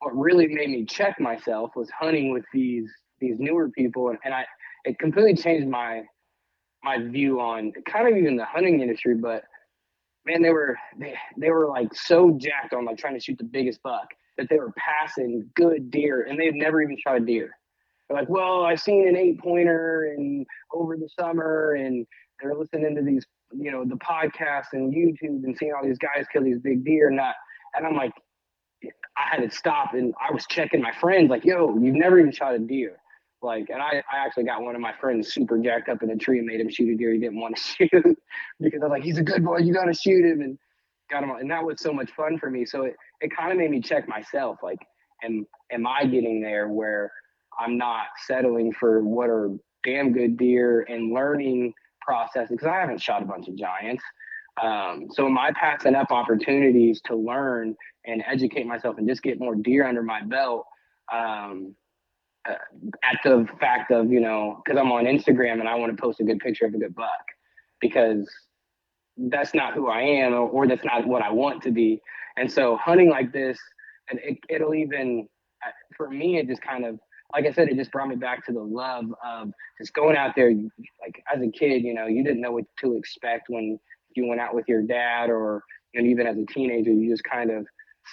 [0.00, 4.34] what really made me check myself was hunting with these these newer people, and, and
[4.34, 4.44] I
[4.84, 6.02] it completely changed my
[6.82, 9.14] my view on kind of even the hunting industry.
[9.14, 9.44] But
[10.26, 13.44] man, they were they, they were like so jacked on like trying to shoot the
[13.44, 17.50] biggest buck that they were passing good deer, and they've never even shot a deer.
[18.08, 22.06] They're like, well, I've seen an eight pointer and over the summer, and
[22.40, 23.26] they're listening to these
[23.56, 27.08] you know the podcast and YouTube and seeing all these guys kill these big deer
[27.08, 27.34] and not
[27.74, 28.12] and I'm like
[28.82, 32.32] I had to stop and I was checking my friends like yo you've never even
[32.32, 32.98] shot a deer.
[33.42, 36.16] Like and I, I actually got one of my friends super jacked up in a
[36.16, 38.18] tree and made him shoot a deer he didn't want to shoot
[38.60, 40.40] because I was like he's a good boy you gotta shoot him.
[40.40, 40.58] And
[41.10, 42.64] got him and that was so much fun for me.
[42.64, 44.78] So it, it kind of made me check myself like
[45.22, 47.12] am am I getting there where
[47.58, 49.50] I'm not settling for what are
[49.84, 54.02] damn good deer and learning process because I haven't shot a bunch of giants.
[54.62, 59.40] Um, so am I passing up opportunities to learn and educate myself and just get
[59.40, 60.66] more deer under my belt?
[61.12, 61.74] Um,
[62.48, 62.54] uh,
[63.04, 66.18] at the fact of you know because I'm on Instagram and I want to post
[66.18, 67.24] a good picture of a good buck
[67.80, 68.28] because
[69.16, 72.00] that's not who I am or, or that's not what I want to be.
[72.36, 73.58] And so hunting like this,
[74.10, 75.28] and it, it'll even
[75.64, 76.98] uh, for me it just kind of
[77.32, 80.34] like I said, it just brought me back to the love of just going out
[80.36, 80.50] there.
[81.00, 83.78] Like as a kid, you know, you didn't know what to expect when
[84.14, 85.62] you went out with your dad, or
[85.94, 87.66] and even as a teenager, you just kind of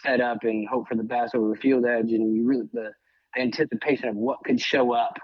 [0.04, 2.92] set up and hope for the best over a field edge, and you really the,
[3.36, 5.18] the anticipation of what could show up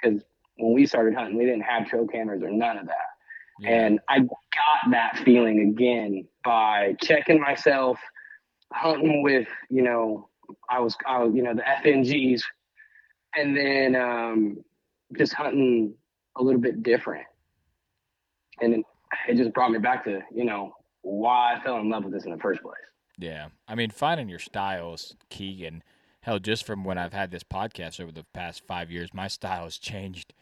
[0.00, 0.22] because
[0.56, 2.94] when we started hunting, we didn't have trail cameras or none of that.
[3.60, 3.70] Yeah.
[3.70, 7.98] And I got that feeling again by checking myself,
[8.72, 10.28] hunting with, you know,
[10.68, 12.42] I was, I was you know, the FNGs,
[13.36, 14.58] and then um,
[15.16, 15.94] just hunting
[16.36, 17.26] a little bit different.
[18.60, 18.84] And
[19.28, 22.24] it just brought me back to, you know, why I fell in love with this
[22.24, 22.74] in the first place.
[23.18, 23.48] Yeah.
[23.68, 25.64] I mean, finding your style is key.
[25.64, 25.82] And
[26.22, 29.64] hell, just from when I've had this podcast over the past five years, my style
[29.64, 30.34] has changed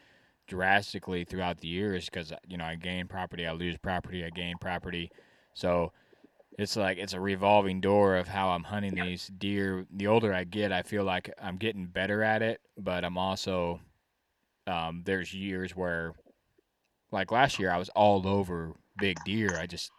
[0.46, 4.56] drastically throughout the years because, you know, I gain property, I lose property, I gain
[4.60, 5.10] property.
[5.54, 5.92] So
[6.58, 9.86] it's like it's a revolving door of how I'm hunting these deer.
[9.94, 13.80] The older I get, I feel like I'm getting better at it, but I'm also,
[14.66, 16.14] um, there's years where,
[17.12, 19.56] like last year, I was all over big deer.
[19.56, 19.92] I just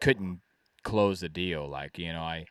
[0.00, 0.40] couldn't
[0.82, 1.66] close the deal.
[1.66, 2.44] Like you know, I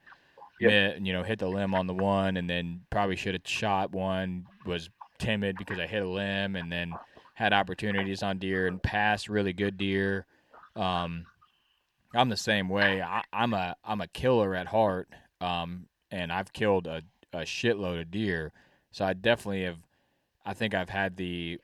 [0.60, 0.98] yep.
[1.00, 4.48] you know hit the limb on the one, and then probably should have shot one.
[4.66, 6.92] Was timid because I hit a limb, and then
[7.36, 10.26] had opportunities on deer and passed really good deer.
[10.76, 11.28] Um,
[12.18, 13.02] I'm the same way.
[13.02, 17.02] I, am a I'm a killer at heart, um, and I've killed a,
[17.34, 18.52] a shitload of deer.
[18.92, 19.80] So I definitely have.
[20.46, 21.60] I think I've had the,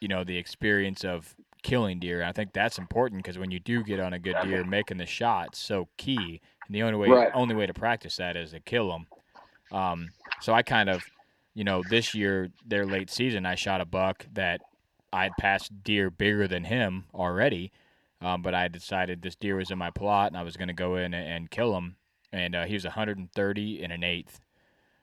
[0.00, 2.22] you know, the experience of killing deer.
[2.22, 5.06] I think that's important because when you do get on a good deer, making the
[5.06, 6.40] shot so key.
[6.66, 7.30] And the only way right.
[7.34, 9.06] only way to practice that is to kill them.
[9.72, 10.10] Um,
[10.40, 11.04] so I kind of,
[11.54, 14.60] you know, this year their late season, I shot a buck that
[15.12, 17.72] I'd passed deer bigger than him already,
[18.20, 20.74] um, but I decided this deer was in my plot and I was going to
[20.74, 21.96] go in and, and, kill him.
[22.32, 24.40] And uh, he was 130 and an eighth.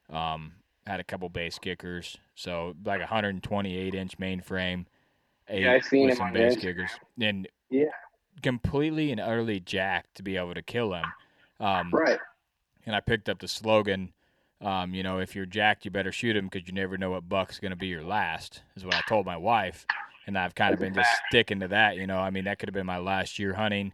[0.09, 0.53] Um,
[0.85, 4.85] had a couple base kickers, so like 128 inch mainframe
[5.49, 7.85] eight yeah, I've seen with some base kickers, and yeah,
[8.41, 11.05] completely and utterly jacked to be able to kill him.
[11.59, 12.19] Um, right.
[12.85, 14.13] And I picked up the slogan,
[14.61, 17.27] um, you know, if you're jacked, you better shoot him because you never know what
[17.27, 18.61] buck's going to be your last.
[18.75, 19.85] Is what I told my wife,
[20.27, 21.95] and I've kind of been just sticking to that.
[21.95, 23.93] You know, I mean, that could have been my last year hunting.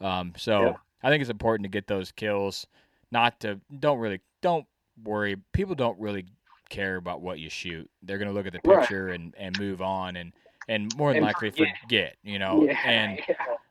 [0.00, 0.72] Um, so yeah.
[1.02, 2.66] I think it's important to get those kills.
[3.12, 4.66] Not to don't really don't
[5.04, 5.36] worry.
[5.52, 6.26] People don't really
[6.70, 7.88] care about what you shoot.
[8.02, 9.14] They're going to look at the picture right.
[9.14, 10.32] and and move on and
[10.68, 11.76] and more than and likely forget.
[11.82, 12.16] forget.
[12.22, 13.20] You know, yeah, and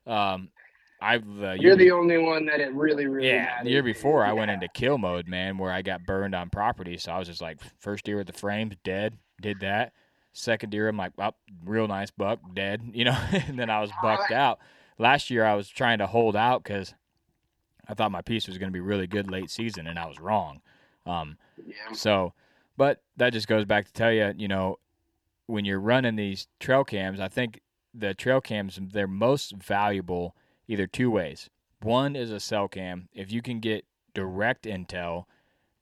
[0.08, 0.34] yeah.
[0.34, 0.50] um,
[1.02, 3.64] I've uh, you're the only one that it really really yeah.
[3.64, 6.98] The year before, I went into kill mode, man, where I got burned on property.
[6.98, 9.94] So I was just like, first year with the frames dead, did that.
[10.34, 11.32] Second deer, I'm like, oh,
[11.64, 12.82] real nice buck, dead.
[12.94, 14.60] You know, and then I was bucked out.
[14.98, 16.94] Last year, I was trying to hold out because
[17.88, 20.20] I thought my piece was going to be really good late season, and I was
[20.20, 20.62] wrong.
[21.06, 21.94] Um, yeah.
[21.94, 22.34] So,
[22.78, 24.80] but that just goes back to tell you, you know,
[25.48, 27.62] when you're running these trail cams, I think
[27.94, 30.36] the trail cams they're most valuable
[30.68, 31.50] either two ways.
[31.82, 33.10] One is a cell cam.
[33.14, 35.26] If you can get direct intel,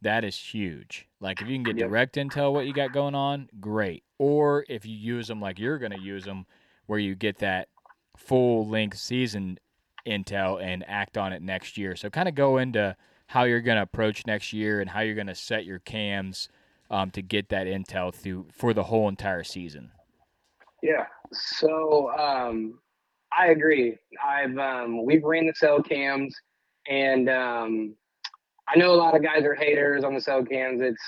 [0.01, 1.07] that is huge.
[1.19, 1.89] Like if you can get yep.
[1.89, 4.03] direct intel what you got going on, great.
[4.21, 6.45] Or if you use them like you're going to use them
[6.85, 7.69] where you get that
[8.15, 9.57] full length season
[10.05, 11.95] intel and act on it next year.
[11.95, 15.15] So kind of go into how you're going to approach next year and how you're
[15.15, 16.49] going to set your cams
[16.91, 19.89] um, to get that intel through for the whole entire season.
[20.83, 21.07] Yeah.
[21.31, 22.77] So um,
[23.35, 23.97] I agree.
[24.23, 26.35] I've um, we've ran the cell cams,
[26.87, 27.95] and um,
[28.67, 30.79] I know a lot of guys are haters on the cell cams.
[30.79, 31.01] It's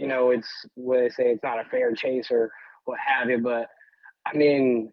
[0.00, 2.50] you know it's what they say it's not a fair chase or
[2.86, 3.38] what have you.
[3.38, 3.68] But
[4.26, 4.90] I mean,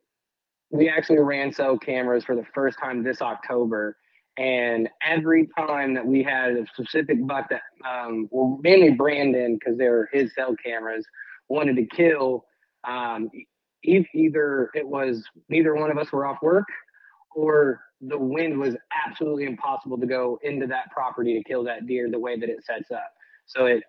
[0.70, 3.96] we actually ran cell cameras for the first time this October,
[4.38, 9.78] and every time that we had a specific buck that, um, well, mainly Brandon, because
[9.78, 11.06] they were his cell cameras,
[11.48, 12.44] wanted to kill,
[12.84, 13.30] um,
[13.84, 16.66] either it was neither one of us were off work
[17.34, 18.76] or the wind was
[19.08, 22.64] absolutely impossible to go into that property to kill that deer the way that it
[22.66, 23.10] sets up.
[23.46, 23.84] So it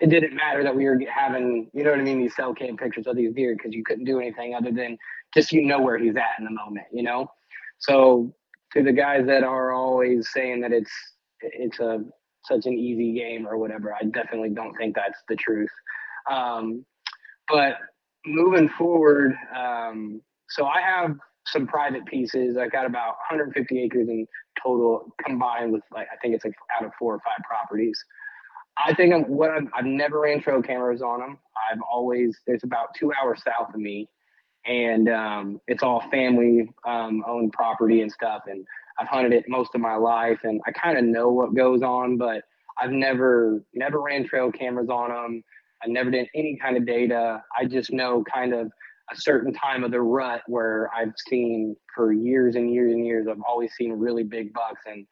[0.00, 2.76] it didn't matter that we were having, you know what I mean, these cell cam
[2.76, 4.98] pictures of these deer because you couldn't do anything other than
[5.34, 7.30] just you know where he's at in the moment, you know.
[7.78, 8.34] So
[8.72, 10.90] to the guys that are always saying that it's
[11.40, 12.04] it's a
[12.44, 13.92] such an easy game or whatever.
[13.92, 15.70] I definitely don't think that's the truth.
[16.30, 16.84] Um,
[17.48, 17.74] but
[18.24, 21.16] moving forward, um, so I have
[21.46, 22.56] some private pieces.
[22.56, 24.26] I got about 150 acres in
[24.62, 27.98] total combined with like I think it's like out of four or five properties.
[28.78, 31.38] I think I'm what i have never ran trail cameras on them.
[31.72, 34.08] I've always there's about two hours south of me
[34.66, 38.42] and um, it's all family um, owned property and stuff.
[38.46, 38.66] And
[38.98, 42.16] I've hunted it most of my life, and I kind of know what goes on,
[42.16, 42.42] but
[42.78, 45.44] I've never never ran trail cameras on them.
[45.82, 47.42] I never did any kind of data.
[47.58, 48.72] I just know kind of
[49.12, 53.26] a certain time of the rut where I've seen for years and years and years.
[53.30, 55.06] I've always seen really big bucks, and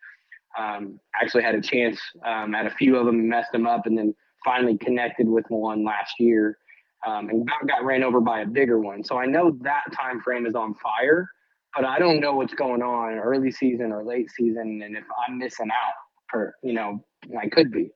[0.58, 3.96] um, actually had a chance um, at a few of them, messed them up, and
[3.96, 6.58] then finally connected with one last year
[7.06, 9.04] um, and about got ran over by a bigger one.
[9.04, 11.28] So I know that time frame is on fire,
[11.74, 15.38] but I don't know what's going on early season or late season, and if I'm
[15.38, 17.04] missing out, or you know,
[17.38, 17.90] I could be.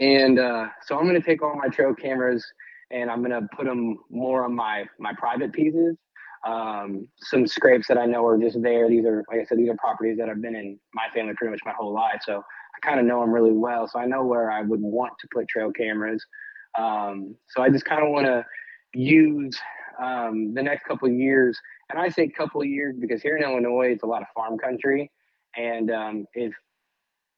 [0.00, 2.44] And uh, so I'm going to take all my trail cameras
[2.90, 5.96] and I'm going to put them more on my my private pieces.
[6.46, 8.88] Um, some scrapes that I know are just there.
[8.88, 11.52] These are, like I said, these are properties that I've been in my family pretty
[11.52, 12.20] much my whole life.
[12.22, 13.88] So I kind of know them really well.
[13.88, 16.24] So I know where I would want to put trail cameras.
[16.78, 18.44] Um, so I just kind of want to
[18.94, 19.58] use
[20.02, 21.58] um, the next couple years.
[21.90, 25.10] And I say couple years because here in Illinois, it's a lot of farm country.
[25.56, 26.52] And um, if,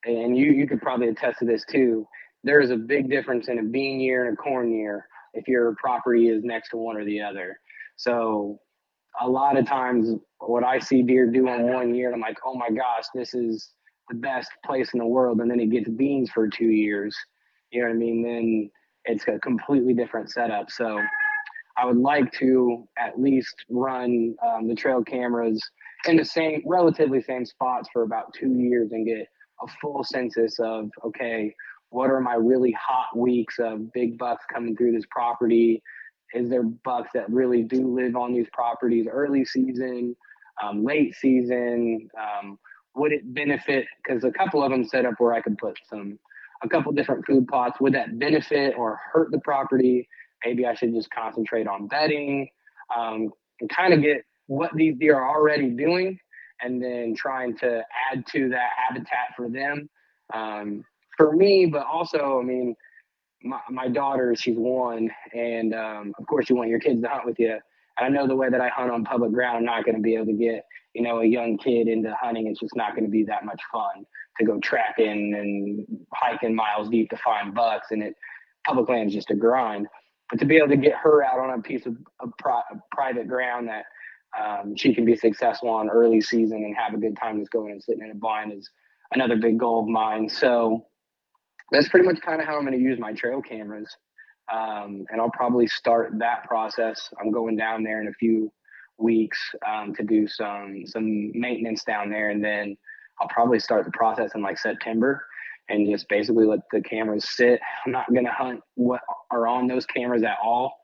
[0.05, 2.07] and you, you could probably attest to this too,
[2.45, 5.75] there is a big difference in a bean year and a corn year if your
[5.77, 7.59] property is next to one or the other.
[7.97, 8.59] So
[9.21, 12.55] a lot of times what I see deer do in one year, I'm like, oh
[12.55, 13.71] my gosh, this is
[14.09, 15.41] the best place in the world.
[15.41, 17.17] And then it gets beans for two years.
[17.71, 18.23] You know what I mean?
[18.23, 18.71] Then
[19.05, 20.71] it's a completely different setup.
[20.71, 21.01] So
[21.77, 25.63] I would like to at least run um, the trail cameras
[26.09, 29.27] in the same, relatively same spots for about two years and get
[29.63, 31.55] a full census of, okay,
[31.91, 35.83] what are my really hot weeks of big bucks coming through this property?
[36.35, 40.17] Is there bucks that really do live on these properties early season,
[40.63, 42.09] um, late season?
[42.19, 42.59] Um,
[42.95, 43.87] would it benefit?
[44.03, 46.19] Because a couple of them set up where I could put some,
[46.63, 47.81] a couple different food plots.
[47.81, 50.09] Would that benefit or hurt the property?
[50.45, 52.49] Maybe I should just concentrate on bedding
[52.97, 56.19] um, and kind of get what these deer are already doing
[56.61, 59.89] and then trying to add to that habitat for them.
[60.33, 60.85] Um,
[61.17, 62.75] for me, but also, I mean,
[63.43, 67.27] my, my daughter, she's one, and um, of course, you want your kids to hunt
[67.27, 67.59] with you.
[67.99, 70.03] And I know the way that I hunt on public ground, I'm not going to
[70.03, 70.65] be able to get,
[70.95, 72.47] you know, a young kid into hunting.
[72.47, 74.05] It's just not going to be that much fun
[74.39, 77.89] to go tracking and hiking miles deep to find bucks.
[77.91, 78.15] And it,
[78.67, 79.87] public land is just a grind.
[80.31, 83.29] But to be able to get her out on a piece of, of, pri- private
[83.29, 83.85] ground that
[84.39, 87.71] um, she can be successful on early season and have a good time just going
[87.71, 88.69] and sitting in a blind is
[89.13, 90.29] another big goal of mine.
[90.29, 90.87] So
[91.73, 93.89] that's pretty much kind of how I'm going to use my trail cameras.
[94.53, 97.13] Um, and I'll probably start that process.
[97.21, 98.53] I'm going down there in a few
[98.99, 102.77] weeks um, to do some some maintenance down there, and then
[103.21, 105.25] I'll probably start the process in like September
[105.69, 107.61] and just basically let the cameras sit.
[107.85, 109.01] I'm not going to hunt what
[109.33, 110.77] are on those cameras at all.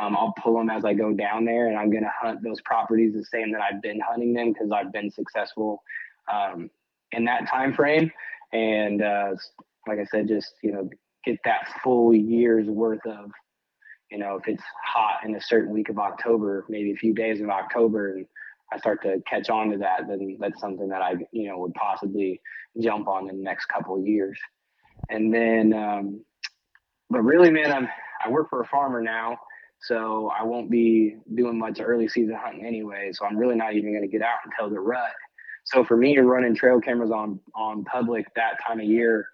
[0.00, 2.60] Um, I'll pull them as I go down there, and I'm going to hunt those
[2.62, 5.82] properties the same that I've been hunting them because I've been successful
[6.32, 6.70] um,
[7.12, 8.10] in that time frame.
[8.52, 9.34] And uh,
[9.86, 10.88] like I said, just you know,
[11.24, 13.30] get that full year's worth of,
[14.10, 17.40] you know, if it's hot in a certain week of October, maybe a few days
[17.40, 18.26] of October, and
[18.72, 21.74] I start to catch on to that, then that's something that I, you know, would
[21.74, 22.40] possibly
[22.80, 24.38] jump on in the next couple of years.
[25.08, 26.24] And then, um,
[27.08, 27.88] but really, man, I'm
[28.24, 29.38] I work for a farmer now,
[29.82, 33.10] so I won't be doing much early season hunting anyway.
[33.12, 35.10] So I'm really not even going to get out until the rut.
[35.64, 39.26] So for me, running trail cameras on on public that time of year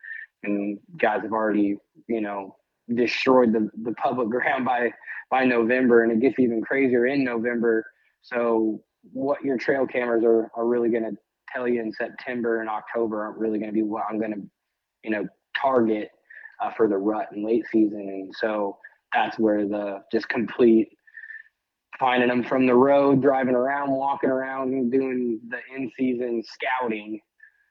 [0.46, 1.76] and guys have already,
[2.08, 2.56] you know,
[2.94, 4.92] destroyed the, the public ground by
[5.30, 7.84] by November, and it gets even crazier in November.
[8.22, 8.82] So
[9.12, 11.16] what your trail cameras are are really going to
[11.52, 14.40] tell you in September and October aren't really going to be what I'm going to,
[15.04, 15.28] you know,
[15.60, 16.10] target
[16.60, 18.78] uh, for the rut and late season, and so
[19.12, 20.88] that's where the just complete
[21.98, 27.18] finding them from the road, driving around, walking around, doing the in season scouting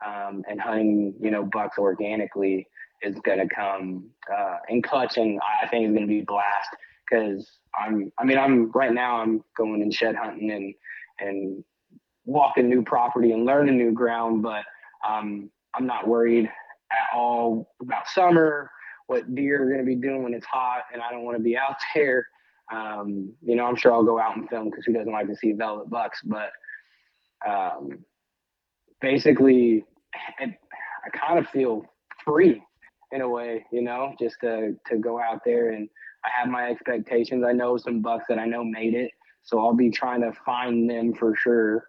[0.05, 2.67] um, and hunting, you know, bucks organically
[3.01, 6.69] is going to come uh, in clutch, and I think it's going to be blast
[7.09, 8.11] because I'm.
[8.17, 9.21] I mean, I'm right now.
[9.21, 10.73] I'm going and shed hunting and
[11.19, 11.63] and
[12.25, 14.63] walking new property and learning new ground, but
[15.07, 18.71] um, I'm not worried at all about summer.
[19.07, 21.43] What deer are going to be doing when it's hot, and I don't want to
[21.43, 22.27] be out there.
[22.73, 25.35] Um, you know, I'm sure I'll go out and film because who doesn't like to
[25.35, 26.21] see velvet bucks?
[26.25, 26.49] But
[27.47, 27.99] um,
[29.01, 29.85] basically,
[30.39, 31.85] I kind of feel
[32.23, 32.61] free
[33.11, 35.89] in a way, you know, just to to go out there and
[36.25, 37.43] I have my expectations.
[37.47, 39.11] I know some bucks that I know made it,
[39.43, 41.87] so I'll be trying to find them for sure.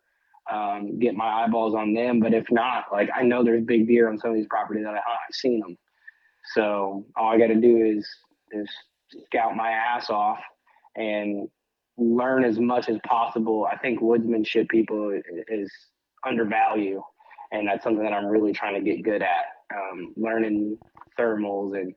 [0.53, 4.09] Um, get my eyeballs on them, but if not, like I know there's big deer
[4.09, 5.19] on some of these properties that I hunt.
[5.29, 5.77] I've seen them,
[6.55, 8.09] so all I got to do is
[8.53, 8.71] is
[9.27, 10.39] scout my ass off
[10.95, 11.49] and
[11.99, 13.67] learn as much as possible.
[13.71, 15.73] I think woodsmanship people is
[16.27, 17.01] undervalued
[17.53, 19.45] and that's something that I'm really trying to get good at.
[19.75, 20.79] Um, learning
[21.19, 21.95] thermals and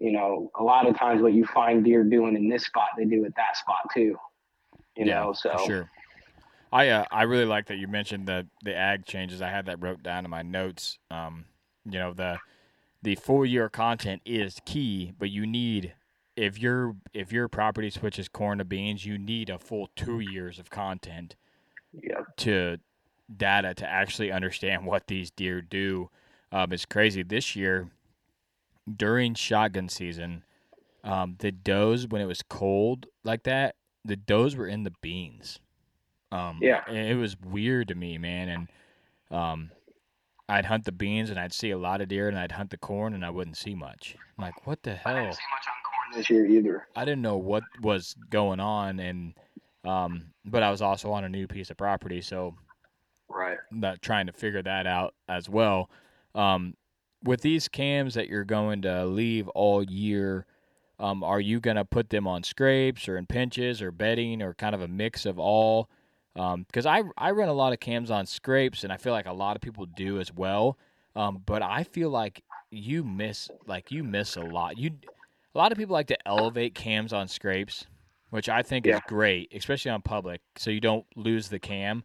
[0.00, 3.04] you know, a lot of times what you find deer doing in this spot, they
[3.04, 4.16] do at that spot too.
[4.96, 5.90] You yeah, know, so sure.
[6.72, 9.40] I uh, I really like that you mentioned the the ag changes.
[9.40, 10.98] I had that wrote down in my notes.
[11.10, 11.46] Um,
[11.84, 12.38] you know the
[13.02, 15.94] the full year content is key, but you need
[16.36, 20.58] if your if your property switches corn to beans, you need a full two years
[20.58, 21.36] of content
[21.92, 22.22] Yeah.
[22.38, 22.78] to
[23.34, 26.10] data to actually understand what these deer do.
[26.52, 27.22] Um, it's crazy.
[27.22, 27.88] This year,
[28.96, 30.44] during shotgun season,
[31.02, 35.58] um, the does when it was cold like that, the does were in the beans.
[36.32, 36.82] Um, Yeah.
[36.86, 38.48] and it was weird to me, man.
[38.48, 38.68] And
[39.30, 39.70] um,
[40.48, 42.76] I'd hunt the beans and I'd see a lot of deer, and I'd hunt the
[42.76, 44.16] corn and I wouldn't see much.
[44.38, 45.12] I'm like, what the hell?
[45.14, 45.24] I hell?
[45.24, 46.86] didn't see much on corn this year either.
[46.96, 49.34] I didn't know what was going on, and
[49.84, 52.54] um, but I was also on a new piece of property, so
[53.34, 53.58] Right.
[53.70, 55.90] not trying to figure that out as well.
[56.34, 56.76] Um,
[57.22, 60.46] with these cams that you're going to leave all year,
[61.00, 64.54] um, are you going to put them on scrapes or in pinches or bedding or
[64.54, 65.90] kind of a mix of all?
[66.34, 69.32] Because I I run a lot of cams on scrapes, and I feel like a
[69.32, 70.78] lot of people do as well.
[71.16, 74.76] Um, but I feel like you miss like you miss a lot.
[74.78, 74.90] You
[75.54, 77.86] a lot of people like to elevate cams on scrapes,
[78.30, 82.02] which I think is great, especially on public, so you don't lose the cam.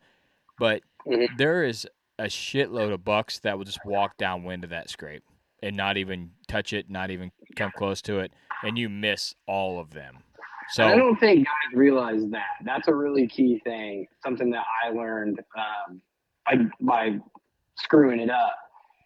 [0.59, 1.37] But Mhm.
[1.37, 1.87] there is
[2.17, 5.23] a shitload of bucks that will just walk downwind of that scrape
[5.63, 8.31] and not even touch it, not even come close to it,
[8.63, 10.23] and you miss all of them.
[10.69, 12.57] So I don't think guys realize that.
[12.63, 14.07] That's a really key thing.
[14.23, 17.19] Something that I learned um, by
[17.75, 18.55] screwing it up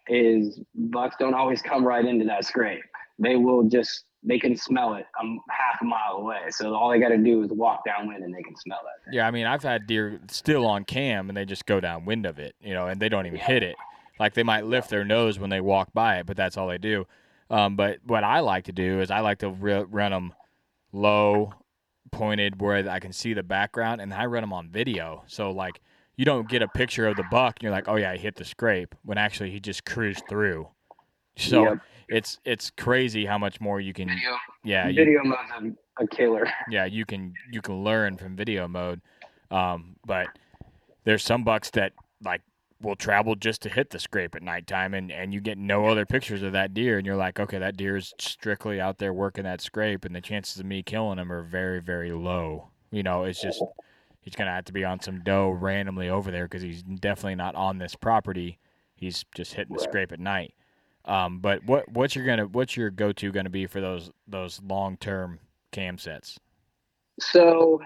[0.08, 2.82] is bucks don't always come right into that scrape.
[3.18, 6.40] They will just they can smell it um, half a mile away.
[6.50, 9.14] So all they got to do is walk downwind and they can smell it.
[9.14, 12.38] Yeah, I mean, I've had deer still on cam and they just go downwind of
[12.38, 13.76] it, you know, and they don't even hit it.
[14.18, 16.78] Like they might lift their nose when they walk by it, but that's all they
[16.78, 17.06] do.
[17.50, 20.32] Um, but what I like to do is I like to re- run them
[20.92, 21.52] low,
[22.10, 25.24] pointed where I can see the background, and I run them on video.
[25.26, 25.80] So like
[26.16, 28.36] you don't get a picture of the buck, and you're like, oh yeah, he hit
[28.36, 30.68] the scrape, when actually he just cruised through.
[31.36, 31.78] So Yep.
[32.08, 34.08] It's it's crazy how much more you can.
[34.08, 36.46] Video, Yeah, you, video mode's a, a killer.
[36.70, 39.00] yeah you can you can learn from video mode.
[39.50, 40.28] Um, but
[41.04, 41.92] there's some bucks that
[42.22, 42.42] like
[42.80, 46.04] will travel just to hit the scrape at nighttime and, and you get no other
[46.04, 49.44] pictures of that deer and you're like okay that deer is strictly out there working
[49.44, 52.68] that scrape and the chances of me killing him are very very low.
[52.90, 53.62] You know it's just
[54.20, 57.54] he's gonna have to be on some doe randomly over there because he's definitely not
[57.54, 58.58] on this property.
[58.96, 60.54] He's just hitting the scrape at night
[61.06, 64.60] um, but what what's your gonna what's your go to gonna be for those those
[64.62, 65.38] long term
[65.72, 66.38] cam sets
[67.20, 67.80] So,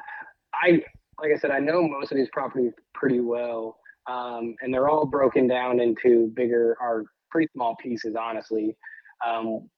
[0.54, 0.82] I
[1.20, 5.06] like I said, I know most of these properties pretty well, um, and they're all
[5.06, 8.14] broken down into bigger or pretty small pieces.
[8.16, 8.76] Honestly,
[9.26, 9.68] um,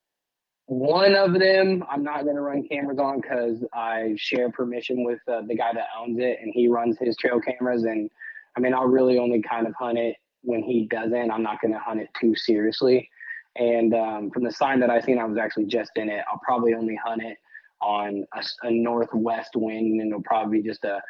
[0.67, 5.21] one of them I'm not going to run cameras on because I share permission with
[5.27, 7.85] uh, the guy that owns it, and he runs his trail cameras.
[7.85, 8.11] And
[8.57, 11.31] I mean, I'll really only kind of hunt it when he doesn't.
[11.31, 13.11] I'm not going to hunt it too seriously.
[13.57, 16.25] And um, from the sign that I seen, I was actually just in it.
[16.31, 17.37] I'll probably only hunt it
[17.83, 18.25] on
[18.63, 21.01] a northwest wind, and it'll probably be just a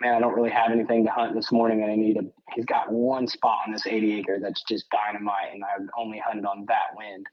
[0.00, 0.14] man.
[0.14, 2.22] I don't really have anything to hunt this morning, and I need a.
[2.54, 6.46] He's got one spot on this 80 acre that's just dynamite, and I've only hunted
[6.46, 7.26] on that wind.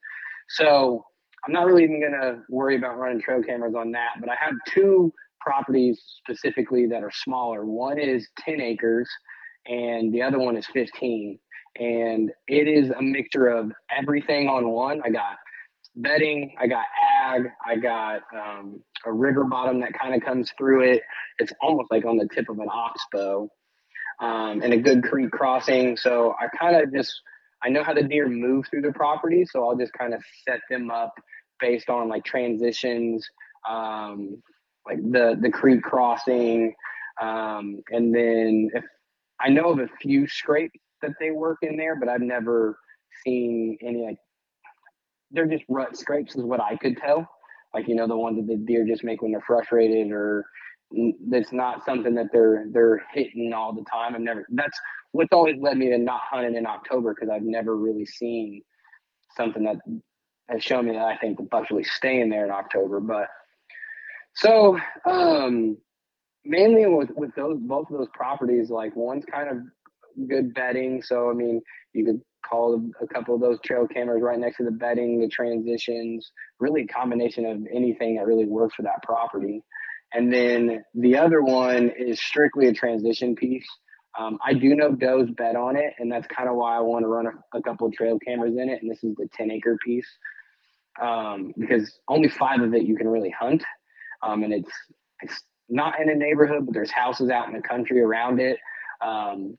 [0.49, 1.05] So
[1.45, 4.15] I'm not really even gonna worry about running trail cameras on that.
[4.20, 7.65] But I have two properties specifically that are smaller.
[7.65, 9.09] One is 10 acres,
[9.65, 11.39] and the other one is 15.
[11.80, 15.01] And it is a mixture of everything on one.
[15.05, 15.38] I got
[15.95, 16.86] bedding, I got
[17.25, 21.01] ag, I got um, a rigger bottom that kind of comes through it.
[21.39, 23.49] It's almost like on the tip of an oxbow,
[24.19, 25.97] um, and a good creek crossing.
[25.97, 27.21] So I kind of just
[27.63, 30.59] I know how the deer move through the property, so I'll just kind of set
[30.69, 31.13] them up
[31.59, 33.28] based on like transitions,
[33.67, 34.41] um,
[34.86, 36.73] like the the creek crossing,
[37.21, 38.84] um, and then if
[39.39, 42.79] I know of a few scrapes that they work in there, but I've never
[43.25, 44.17] seen any like
[45.31, 47.27] they're just rut scrapes is what I could tell.
[47.73, 50.45] Like you know the ones that the deer just make when they're frustrated or
[50.91, 54.15] it's not something that they're they're hitting all the time.
[54.15, 54.79] I've never that's
[55.11, 58.61] what's always led me to not hunting in October because I've never really seen
[59.35, 59.77] something that
[60.49, 62.99] has shown me that I think the bucks really stay in there in October.
[62.99, 63.27] But
[64.35, 65.77] so um
[66.45, 69.57] mainly with with those both of those properties, like one's kind of
[70.28, 71.01] good bedding.
[71.01, 71.61] So I mean,
[71.93, 75.28] you could call a couple of those trail cameras right next to the bedding, the
[75.28, 79.63] transitions, really a combination of anything that really works for that property.
[80.13, 83.68] And then the other one is strictly a transition piece.
[84.18, 87.03] Um, I do know does bet on it, and that's kind of why I want
[87.03, 88.82] to run a, a couple trail cameras in it.
[88.82, 90.07] And this is the 10 acre piece
[91.01, 93.63] um, because only five of it you can really hunt,
[94.24, 94.72] um, and it's
[95.22, 98.57] it's not in a neighborhood, but there's houses out in the country around it.
[99.05, 99.57] Um,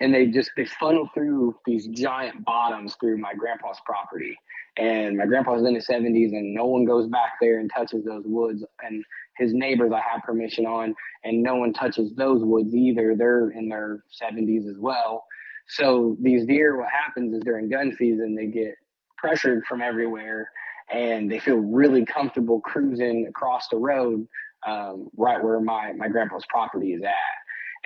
[0.00, 4.36] and they just they funnel through these giant bottoms through my grandpa's property.
[4.78, 8.24] And my grandpa's in his 70s, and no one goes back there and touches those
[8.26, 8.62] woods.
[8.82, 9.02] And
[9.38, 10.94] his neighbors, I have permission on,
[11.24, 13.14] and no one touches those woods either.
[13.16, 15.24] They're in their 70s as well.
[15.68, 18.74] So these deer, what happens is during gun season, they get
[19.16, 20.50] pressured from everywhere,
[20.90, 24.28] and they feel really comfortable cruising across the road
[24.66, 27.12] um, right where my my grandpa's property is at.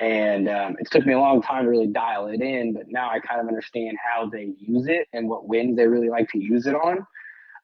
[0.00, 3.10] And um, it took me a long time to really dial it in, but now
[3.10, 6.38] I kind of understand how they use it and what winds they really like to
[6.38, 7.06] use it on.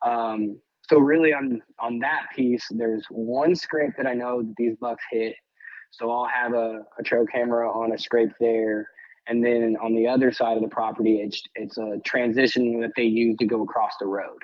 [0.02, 4.76] Um, so really on on that piece, there's one scrape that I know that these
[4.76, 5.34] bucks hit.
[5.90, 8.88] So I'll have a, a trail camera on a scrape there.
[9.28, 13.04] And then on the other side of the property, it's it's a transition that they
[13.04, 14.38] use to go across the road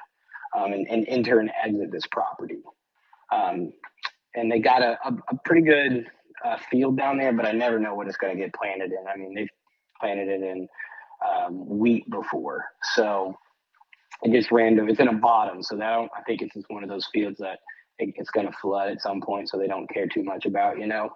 [0.56, 2.62] um, and, and enter and exit this property.
[3.30, 3.72] Um,
[4.34, 6.10] and they got a, a, a pretty good
[6.44, 9.04] uh, field down there, but I never know what it's going to get planted in.
[9.12, 9.48] I mean, they've
[10.00, 10.68] planted it in
[11.26, 12.64] um, wheat before,
[12.94, 13.34] so
[14.22, 14.88] it gets random.
[14.88, 15.84] It's in a bottom, so that
[16.16, 17.58] I think it's just one of those fields that
[17.98, 20.78] it, it's going to flood at some point, so they don't care too much about,
[20.78, 21.10] you know.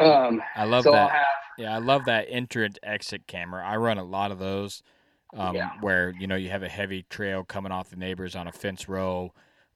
[0.00, 1.10] Um, I love so that.
[1.10, 1.26] Have,
[1.58, 3.64] Yeah, I love that entrance exit camera.
[3.64, 4.82] I run a lot of those
[5.34, 5.70] um, Yeah.
[5.80, 8.88] where you know you have a heavy trail coming off the neighbors on a fence
[8.88, 9.32] row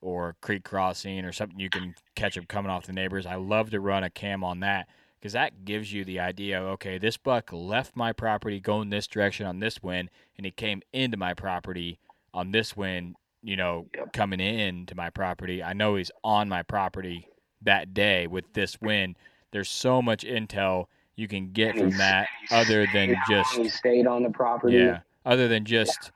[0.07, 3.25] or creek crossing or something you can catch them coming off the neighbors.
[3.25, 4.87] I love to run a cam on that
[5.19, 6.61] because that gives you the idea.
[6.61, 10.51] of, Okay, this buck left my property going this direction on this wind, and he
[10.51, 11.99] came into my property
[12.33, 13.15] on this wind.
[13.43, 15.61] You know, coming in to my property.
[15.61, 17.27] I know he's on my property
[17.61, 19.15] that day with this wind.
[19.51, 20.85] There's so much intel
[21.15, 24.77] you can get from that other than just he stayed on the property.
[24.77, 26.11] yeah, other than just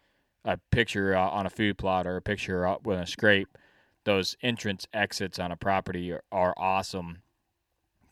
[0.45, 3.47] a picture uh, on a food plot or a picture uh, with a scrape.
[4.03, 7.21] Those entrance exits on a property are, are awesome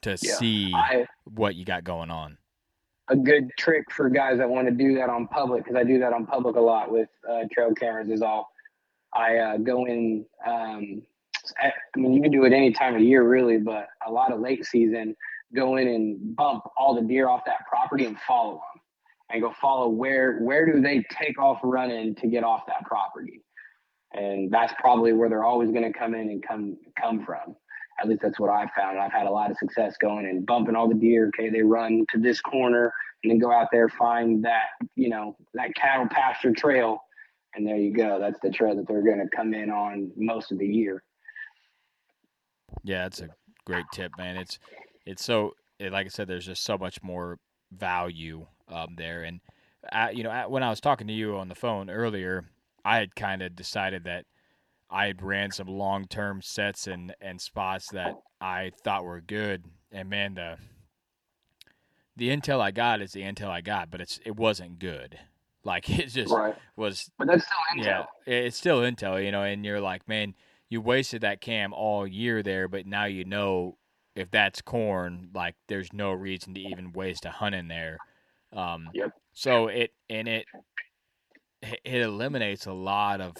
[0.02, 0.16] to Yeah.
[0.18, 2.38] see I- what you got going on.
[3.12, 5.98] a good trick for guys that want to do that on public because I do
[5.98, 8.52] that on public a lot with uh, trail cameras is all
[9.14, 10.28] I uh, go in.
[10.46, 11.02] Um,
[11.60, 14.32] I I mean, you can do it any time of year really, but a lot
[14.32, 15.16] of late season,
[15.56, 18.82] go in and bump all the deer off that property and follow them,
[19.32, 23.42] and go follow where where do they take off running to get off that property,
[24.14, 27.56] and that's probably where they're always going to come in and come come from.
[28.02, 28.98] At least that's what I've found.
[28.98, 31.28] I've had a lot of success going and bumping all the deer.
[31.28, 32.94] Okay, they run to this corner
[33.24, 37.00] and then go out there find that you know that cattle pasture trail,
[37.56, 38.20] and there you go.
[38.20, 41.04] That's the trail that they're going to come in on most of the year.
[42.84, 43.30] Yeah, that's a
[43.66, 44.38] great tip, man.
[44.38, 44.60] It's
[45.06, 47.40] it's so it, like I said, there's just so much more
[47.72, 49.24] value um, there.
[49.24, 49.42] And
[49.92, 52.46] uh, you know, uh, when I was talking to you on the phone earlier,
[52.90, 54.26] I had kind of decided that
[54.90, 59.66] I had ran some long term sets and and spots that I thought were good.
[59.92, 60.58] And man, the
[62.16, 65.20] the intel I got is the intel I got, but it's it wasn't good.
[65.64, 66.56] Like it just Right.
[66.76, 67.86] was But that's still intel.
[67.86, 70.34] yeah, it's still intel, you know, and you're like, man,
[70.68, 73.78] you wasted that cam all year there, but now you know
[74.16, 77.98] if that's corn, like there's no reason to even waste a hunt in there.
[78.52, 79.12] Um, Yep.
[79.34, 80.46] So it and it
[81.62, 83.36] it eliminates a lot of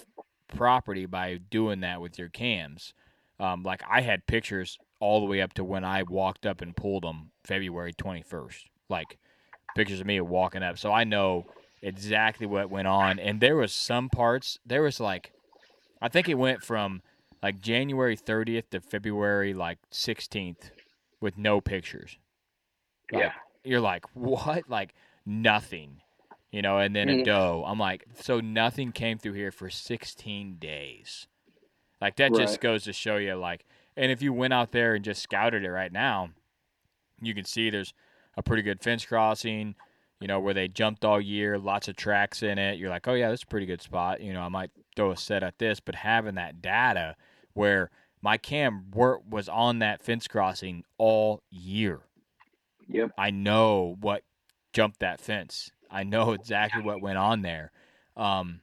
[0.48, 2.94] property by doing that with your cams.
[3.40, 6.76] Um, like I had pictures all the way up to when I walked up and
[6.76, 8.66] pulled them February 21st.
[8.90, 9.18] Like
[9.76, 10.78] pictures of me walking up.
[10.78, 11.46] So I know
[11.82, 13.20] exactly what went on.
[13.20, 15.32] And there was some parts, there was like,
[16.02, 17.02] I think it went from
[17.42, 20.72] like January 30th to February like 16th
[21.22, 22.18] with no pictures.
[23.12, 23.32] Like, Yeah.
[23.64, 24.70] You're like, what?
[24.70, 24.94] Like
[25.26, 26.02] nothing,
[26.52, 27.26] you know, and then a Mhm.
[27.26, 27.64] doe.
[27.68, 31.28] I'm like, so nothing came through here for 16 days.
[32.02, 33.66] Like that just goes to show you, like,
[33.98, 36.30] and if you went out there and just scouted it right now,
[37.22, 37.94] you can see there's
[38.38, 39.76] a pretty good fence crossing,
[40.22, 42.80] you know, where they jumped all year, lots of tracks in it.
[42.80, 44.22] You're like, oh yeah, that's a pretty good spot.
[44.22, 47.16] You know, I might throw a set at this, but having that data
[47.54, 47.92] where
[48.22, 52.02] my cam wor- was on that fence crossing all year.
[52.88, 53.12] Yep.
[53.18, 54.24] I know what
[54.74, 55.72] jumped that fence.
[55.90, 57.72] I know exactly what went on there.
[58.16, 58.62] Um,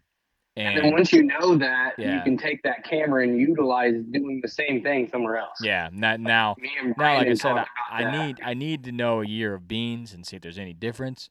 [0.56, 4.40] And, and then once you know that, you can take that camera and utilize doing
[4.40, 5.58] the same thing somewhere else.
[5.62, 6.56] Yeah, now now,
[6.96, 10.14] now like I said, I, I need I need to know a year of beans
[10.14, 11.28] and see if there's any difference.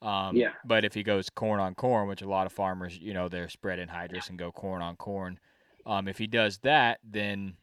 [0.00, 0.52] Um, Yeah.
[0.64, 3.48] But if he goes corn on corn, which a lot of farmers, you know, they're
[3.48, 5.40] spread in hydrous and go corn on corn.
[5.84, 7.54] Um, if he does that, then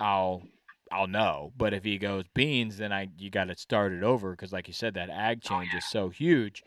[0.00, 0.42] I'll
[0.90, 1.52] I'll know.
[1.56, 4.66] But if he goes beans, then I you got to start it over because, like
[4.66, 6.64] you said, that ag change is so huge.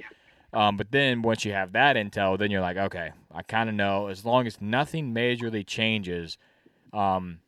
[0.54, 3.76] Um, but then once you have that intel, then you're like, okay, I kind of
[3.76, 4.08] know.
[4.08, 6.38] As long as nothing majorly changes,
[6.94, 7.40] um,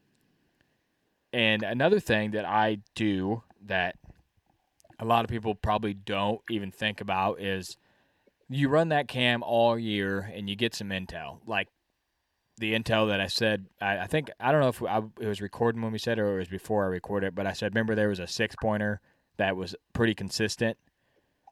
[1.34, 3.95] and another thing that I do that
[4.99, 7.78] a lot of people probably don't even think about is
[8.49, 11.39] you run that cam all year and you get some intel.
[11.45, 11.68] Like
[12.58, 15.41] the intel that I said, I, I think, I don't know if I, it was
[15.41, 17.74] recording when we said it or it was before I recorded it, but I said,
[17.74, 19.01] remember there was a six pointer
[19.38, 20.78] that was pretty consistent.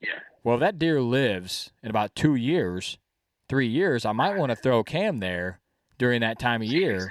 [0.01, 0.19] Yeah.
[0.43, 2.97] Well, if that deer lives in about two years,
[3.47, 5.59] three years, I might want to throw Cam there
[5.99, 7.09] during that time of year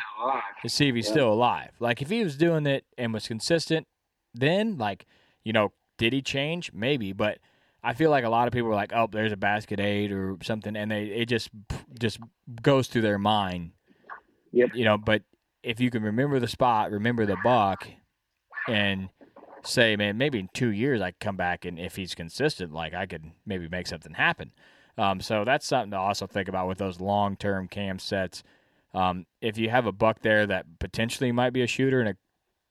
[0.63, 1.13] to see if he's Yeah.
[1.13, 1.71] still alive.
[1.79, 3.87] Like if he was doing it and was consistent,
[4.35, 5.07] then like
[5.45, 6.73] you know, did he change?
[6.73, 7.39] Maybe, but
[7.83, 10.37] I feel like a lot of people are like, oh, there's a basket eight or
[10.43, 11.51] something, and they it just
[11.99, 12.19] just
[12.63, 13.73] goes through their mind.
[14.53, 14.71] Yep.
[14.75, 15.23] You know, but
[15.63, 17.87] if you can remember the spot, remember the buck,
[18.69, 19.09] and
[19.63, 22.95] say, man, maybe in two years I could come back and if he's consistent, like
[22.95, 24.53] I could maybe make something happen.
[24.99, 28.43] Um, so that's something to also think about with those long term cam sets.
[28.93, 32.17] Um, if you have a buck there that potentially might be a shooter in a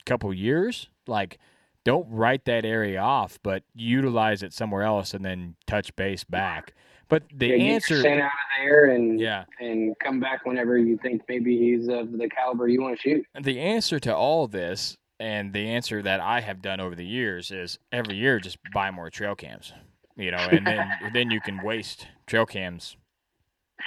[0.06, 1.40] couple years, like
[1.86, 6.74] don't write that area off, but utilize it somewhere else and then touch base back.
[7.08, 8.32] But the Yeah, answer, scent out of
[8.64, 12.82] there and yeah, and come back whenever you think maybe he's of the caliber you
[12.82, 13.26] want to shoot.
[13.42, 17.52] the answer to all this and the answer that I have done over the years
[17.52, 19.74] is every year just buy more trail cams.
[20.16, 22.98] You know, and then then you can waste trail cams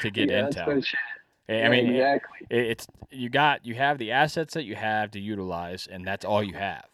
[0.01, 0.85] to get yeah, intel.
[1.49, 2.47] I mean, exactly.
[2.51, 6.25] it, it's you got you have the assets that you have to utilize, and that's
[6.25, 6.85] all you have.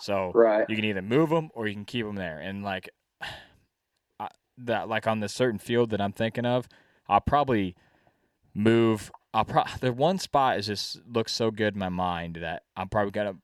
[0.00, 0.66] So Right.
[0.68, 2.38] you can either move them or you can keep them there.
[2.38, 2.90] And like
[4.20, 4.28] I,
[4.58, 6.68] that, like on this certain field that I'm thinking of,
[7.08, 7.74] I'll probably
[8.54, 9.10] move.
[9.32, 12.88] I'll pro- the one spot is just looks so good in my mind that I'm
[12.88, 13.36] probably gonna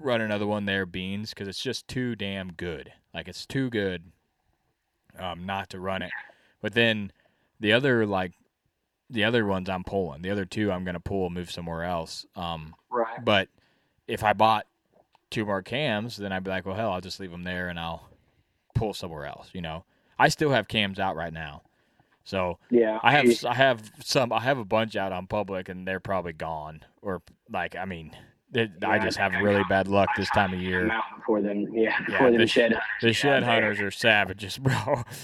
[0.00, 2.92] run another one there, beans, because it's just too damn good.
[3.14, 4.02] Like it's too good,
[5.18, 6.10] um, not to run it.
[6.60, 7.12] But then
[7.60, 8.32] the other like
[9.08, 10.22] the other ones I'm pulling.
[10.22, 12.26] The other two I'm gonna pull and move somewhere else.
[12.36, 13.24] Um, Right.
[13.24, 13.48] But
[14.08, 14.66] if I bought
[15.30, 17.78] two more cams, then I'd be like, well, hell, I'll just leave them there and
[17.78, 18.08] I'll
[18.74, 19.48] pull somewhere else.
[19.52, 19.84] You know,
[20.18, 21.62] I still have cams out right now,
[22.24, 25.68] so Yeah, I have I- I have some I have a bunch out on public
[25.68, 28.16] and they're probably gone or like I mean.
[28.54, 30.90] It- I just have really bad luck this time of year.
[31.16, 31.66] before them.
[31.72, 32.82] Yeah, Yeah, the shed hunters.
[33.02, 34.74] The shed hunters are savages, bro.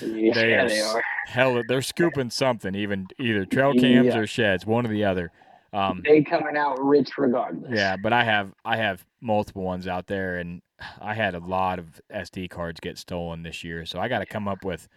[0.02, 1.02] Yeah, they they are.
[1.26, 4.18] Hell, they're scooping something, even either trail cams Yeah.
[4.18, 5.32] or sheds, one or the other.
[5.72, 7.70] Um, They coming out rich regardless.
[7.74, 10.62] yeah, but I have I have multiple ones out there, and
[11.00, 14.26] I had a lot of SD cards get stolen this year, so I got to
[14.26, 14.88] come up with.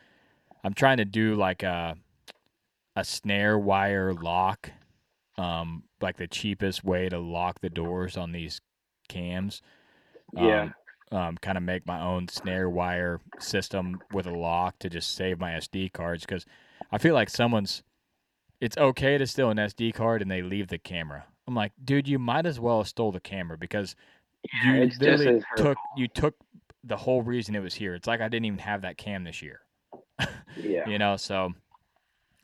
[0.64, 1.96] I'm trying to do like a
[2.96, 4.72] a snare wire lock,
[5.40, 8.60] um, like the cheapest way to lock the doors on these
[9.08, 9.62] cams.
[10.34, 10.64] Yeah.
[10.64, 10.74] Um,
[11.12, 15.40] um, kind of make my own snare wire system with a lock to just save
[15.40, 16.46] my SD cards because
[16.92, 17.84] I feel like someone's.
[18.62, 21.26] It's okay to steal an SD card and they leave the camera.
[21.48, 23.96] I'm like, dude, you might as well have stole the camera because
[24.64, 26.36] Yeah, you literally took you took
[26.84, 27.96] the whole reason it was here.
[27.96, 29.62] It's like I didn't even have that cam this year.
[30.58, 30.90] Yeah.
[30.90, 31.54] You know, so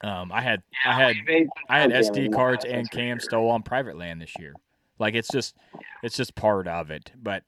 [0.01, 1.15] um, I had Yeah, I had
[1.69, 3.29] I had SD cards and cams sure.
[3.29, 4.55] stole on private land this year.
[4.99, 5.55] Like it's just
[6.03, 7.11] it's just part of it.
[7.21, 7.43] But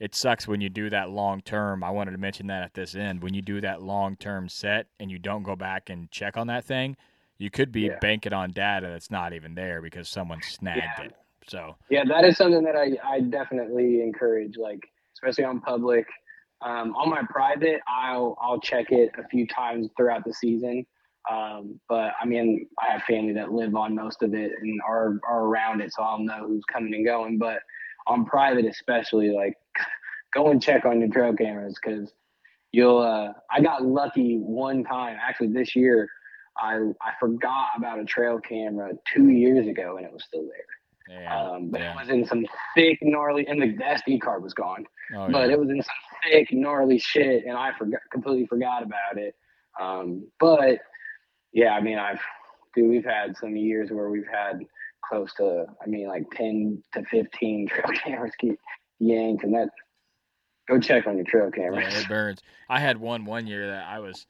[0.00, 1.84] it sucks when you do that long term.
[1.84, 3.22] I wanted to mention that at this end.
[3.22, 6.48] When you do that long term set and you don't go back and check on
[6.48, 6.96] that thing,
[7.38, 7.98] you could be Yeah.
[8.00, 11.04] banking on data that's not even there because someone snagged Yeah.
[11.06, 11.12] it.
[11.46, 14.80] So Yeah, that is something that I, I definitely encourage, like
[15.14, 16.06] especially on public.
[16.60, 20.86] Um, on my private, I'll I'll check it a few times throughout the season.
[21.30, 25.18] Um, but I mean, I have family that live on most of it and are
[25.28, 27.38] are around it, so I'll know who's coming and going.
[27.38, 27.60] But
[28.06, 29.54] on private, especially, like
[30.34, 32.12] go and check on your trail cameras because
[32.72, 32.98] you'll.
[32.98, 36.08] Uh, I got lucky one time, actually this year.
[36.58, 41.20] I I forgot about a trail camera two years ago and it was still there.
[41.22, 41.92] yeah, Um, but yeah.
[41.92, 42.44] it was in some
[42.74, 44.84] thick, gnarly, and the SD card was gone.
[45.16, 45.54] Oh, but yeah.
[45.54, 45.94] it was in some
[46.24, 49.34] thick, gnarly shit, and I forgot, completely forgot about it.
[49.80, 50.80] Um, but
[51.52, 52.20] yeah, I mean, I've,
[52.74, 54.64] dude, we've had some years where we've had
[55.08, 58.58] close to, I mean, like ten to fifteen trail cameras get
[58.98, 59.68] yanked, and that.
[60.68, 61.92] Go check on your trail cameras.
[61.92, 62.40] Yeah, it burns.
[62.68, 64.26] I had one one year that I was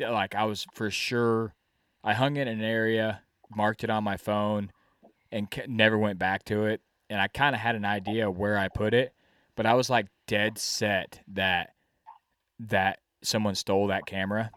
[0.00, 1.54] like I was for sure.
[2.02, 3.22] I hung it in an area,
[3.54, 4.72] marked it on my phone,
[5.30, 6.80] and never went back to it.
[7.08, 9.12] And I kind of had an idea where I put it,
[9.56, 11.70] but I was like dead set that
[12.58, 14.50] that someone stole that camera.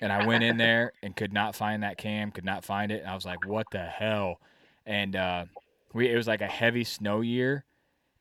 [0.00, 3.00] And I went in there and could not find that cam, could not find it.
[3.00, 4.40] And I was like, "What the hell?"
[4.86, 5.44] And uh,
[5.92, 7.64] we it was like a heavy snow year,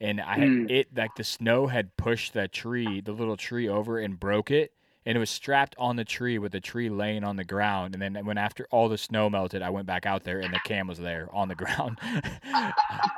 [0.01, 0.71] and I had Mm.
[0.71, 4.71] it like the snow had pushed the tree, the little tree over and broke it,
[5.05, 7.93] and it was strapped on the tree with the tree laying on the ground.
[7.95, 10.59] And then when after all the snow melted, I went back out there and the
[10.65, 11.99] cam was there on the ground.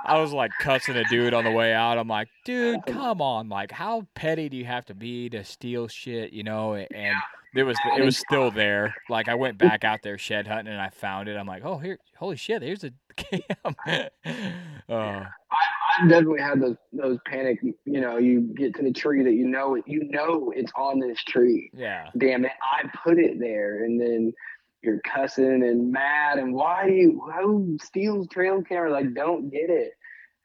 [0.06, 1.98] I was like cussing a dude on the way out.
[1.98, 5.88] I'm like, dude, come on, like how petty do you have to be to steal
[5.88, 6.76] shit, you know?
[6.76, 7.16] And
[7.56, 8.96] it was it was still there.
[9.10, 11.36] Like I went back out there shed hunting and I found it.
[11.36, 13.76] I'm like, oh here, holy shit, here's a cam.
[14.90, 17.60] uh, I definitely had those those panic.
[17.64, 19.84] You know, you get to the tree that you know it.
[19.88, 21.70] You know it's on this tree.
[21.74, 22.10] yeah.
[22.18, 22.52] Damn it!
[22.62, 24.34] I put it there, and then
[24.82, 28.92] you're cussing and mad, and why do you who steals trail camera?
[28.92, 29.92] Like, don't get it.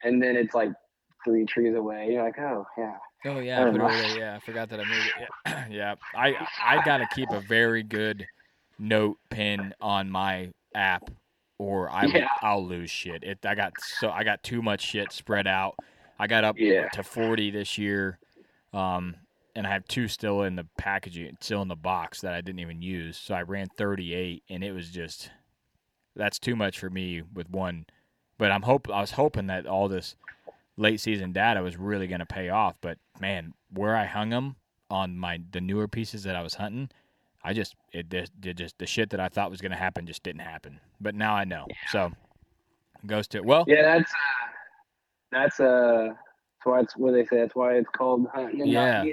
[0.03, 0.71] And then it's like
[1.23, 2.09] three trees away.
[2.11, 2.97] You're like, oh yeah.
[3.25, 4.19] Oh yeah, I put it there.
[4.19, 5.29] Yeah, I forgot that I moved it.
[5.45, 5.95] Yeah, yeah.
[6.15, 8.27] I I gotta keep a very good
[8.77, 11.09] note pin on my app,
[11.57, 12.29] or I Yeah.
[12.41, 13.23] I'll lose shit.
[13.23, 15.75] It I got so I got too much shit spread out.
[16.19, 16.87] I got up Yeah.
[16.89, 18.19] to forty this year,
[18.73, 19.15] um,
[19.55, 22.59] and I have two still in the packaging, still in the box that I didn't
[22.59, 23.17] even use.
[23.17, 25.31] So I ran thirty eight, and it was just
[26.15, 27.85] that's too much for me with one.
[28.37, 30.15] But I'm hope I was hoping that all this
[30.77, 32.75] late season data was really going to pay off.
[32.81, 34.55] But man, where I hung them
[34.89, 36.89] on my the newer pieces that I was hunting,
[37.43, 40.05] I just it just, did just the shit that I thought was going to happen
[40.05, 40.79] just didn't happen.
[40.99, 41.67] But now I know.
[41.91, 42.11] So
[43.03, 44.47] it goes to well, Yeah, that's uh,
[45.31, 47.37] that's uh, that's why it's what they say.
[47.41, 49.03] That's why it's called hunting and Yeah.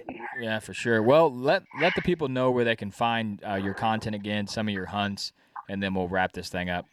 [0.40, 1.02] yeah, for sure.
[1.02, 4.68] Well, let let the people know where they can find uh, your content again, some
[4.68, 5.32] of your hunts,
[5.68, 6.86] and then we'll wrap this thing up.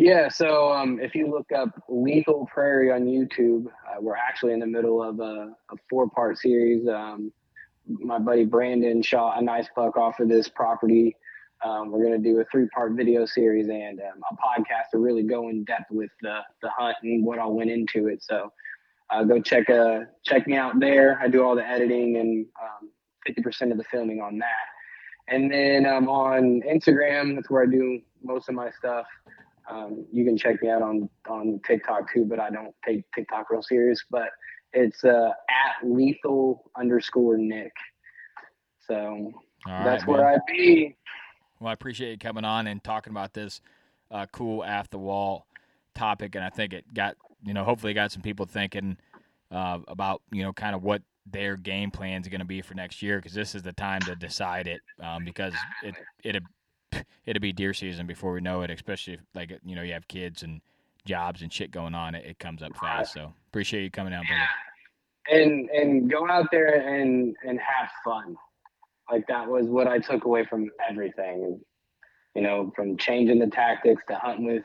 [0.00, 4.60] Yeah, so um, if you look up Lethal Prairie on YouTube, uh, we're actually in
[4.60, 6.86] the middle of a, a four part series.
[6.86, 7.32] Um,
[7.84, 11.16] my buddy Brandon shot a nice buck off of this property.
[11.64, 14.98] Um, we're going to do a three part video series and um, a podcast to
[14.98, 18.22] really go in depth with the, the hunt and what all went into it.
[18.22, 18.52] So
[19.10, 21.18] uh, go check uh, check me out there.
[21.20, 22.90] I do all the editing and um,
[23.28, 24.46] 50% of the filming on that.
[25.26, 29.06] And then um, on Instagram, that's where I do most of my stuff.
[29.68, 33.50] Um, you can check me out on on TikTok too, but I don't take TikTok
[33.50, 34.04] real serious.
[34.10, 34.30] But
[34.72, 37.72] it's uh, at lethal underscore Nick.
[38.86, 39.32] So
[39.66, 40.26] that's where.
[40.26, 40.96] I be.
[41.60, 43.60] Well, I appreciate you coming on and talking about this
[44.10, 45.46] uh, cool off the wall
[45.94, 48.96] topic, and I think it got you know hopefully got some people thinking
[49.50, 52.74] uh, about you know kind of what their game plan is going to be for
[52.74, 55.52] next year because this is the time to decide it um, because
[55.82, 55.94] it
[56.24, 56.44] it'd
[57.26, 60.08] it'd be deer season before we know it, especially if like you know you have
[60.08, 60.60] kids and
[61.04, 62.14] jobs and shit going on.
[62.14, 63.12] It, it comes up fast.
[63.12, 65.40] So appreciate you coming out, brother.
[65.42, 68.36] and and go out there and and have fun
[69.10, 71.60] like that was what i took away from everything
[72.34, 74.62] you know from changing the tactics to hunting with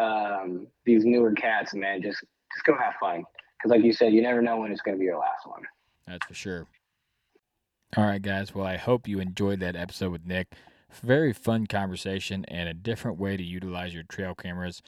[0.00, 3.24] um, these newer cats man just just go have fun
[3.56, 5.62] because like you said you never know when it's going to be your last one
[6.06, 6.66] That's for sure.
[7.96, 8.54] All right, guys.
[8.54, 10.48] Well, I hope you enjoyed that episode with Nick.
[11.02, 14.82] Very fun conversation and a different way to utilize your trail cameras.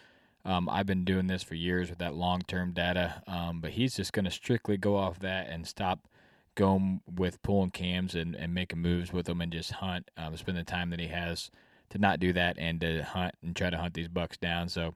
[0.44, 3.96] Um, I've been doing this for years with that long term data, um, but he's
[3.96, 6.08] just going to strictly go off that and stop
[6.54, 10.10] going with pulling cams and, and making moves with them and just hunt.
[10.16, 11.50] Um, spend the time that he has
[11.90, 14.68] to not do that and to hunt and try to hunt these bucks down.
[14.68, 14.94] So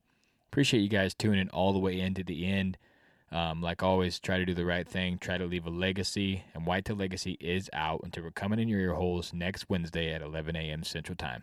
[0.50, 2.78] appreciate you guys tuning all the way into the end.
[3.32, 5.18] Um, like always, try to do the right thing.
[5.18, 6.44] Try to leave a legacy.
[6.54, 10.22] And Whitetail Legacy is out until we're coming in your ear holes next Wednesday at
[10.22, 10.84] 11 a.m.
[10.84, 11.42] Central Time.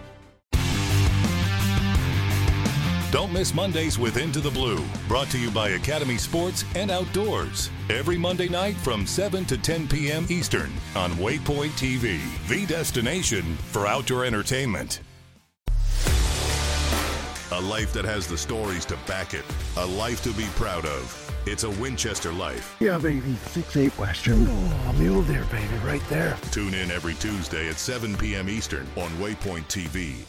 [3.11, 7.69] Don't miss Mondays with Into the Blue, brought to you by Academy Sports and Outdoors.
[7.89, 10.25] Every Monday night from 7 to 10 p.m.
[10.29, 15.01] Eastern on Waypoint TV, the destination for outdoor entertainment.
[17.51, 19.43] A life that has the stories to back it,
[19.75, 21.33] a life to be proud of.
[21.45, 22.77] It's a Winchester life.
[22.79, 23.35] Yeah, baby.
[23.47, 24.47] Six eight Western.
[24.47, 26.37] Oh, mule deer, baby, right there.
[26.51, 28.47] Tune in every Tuesday at 7 p.m.
[28.47, 30.23] Eastern on Waypoint TV.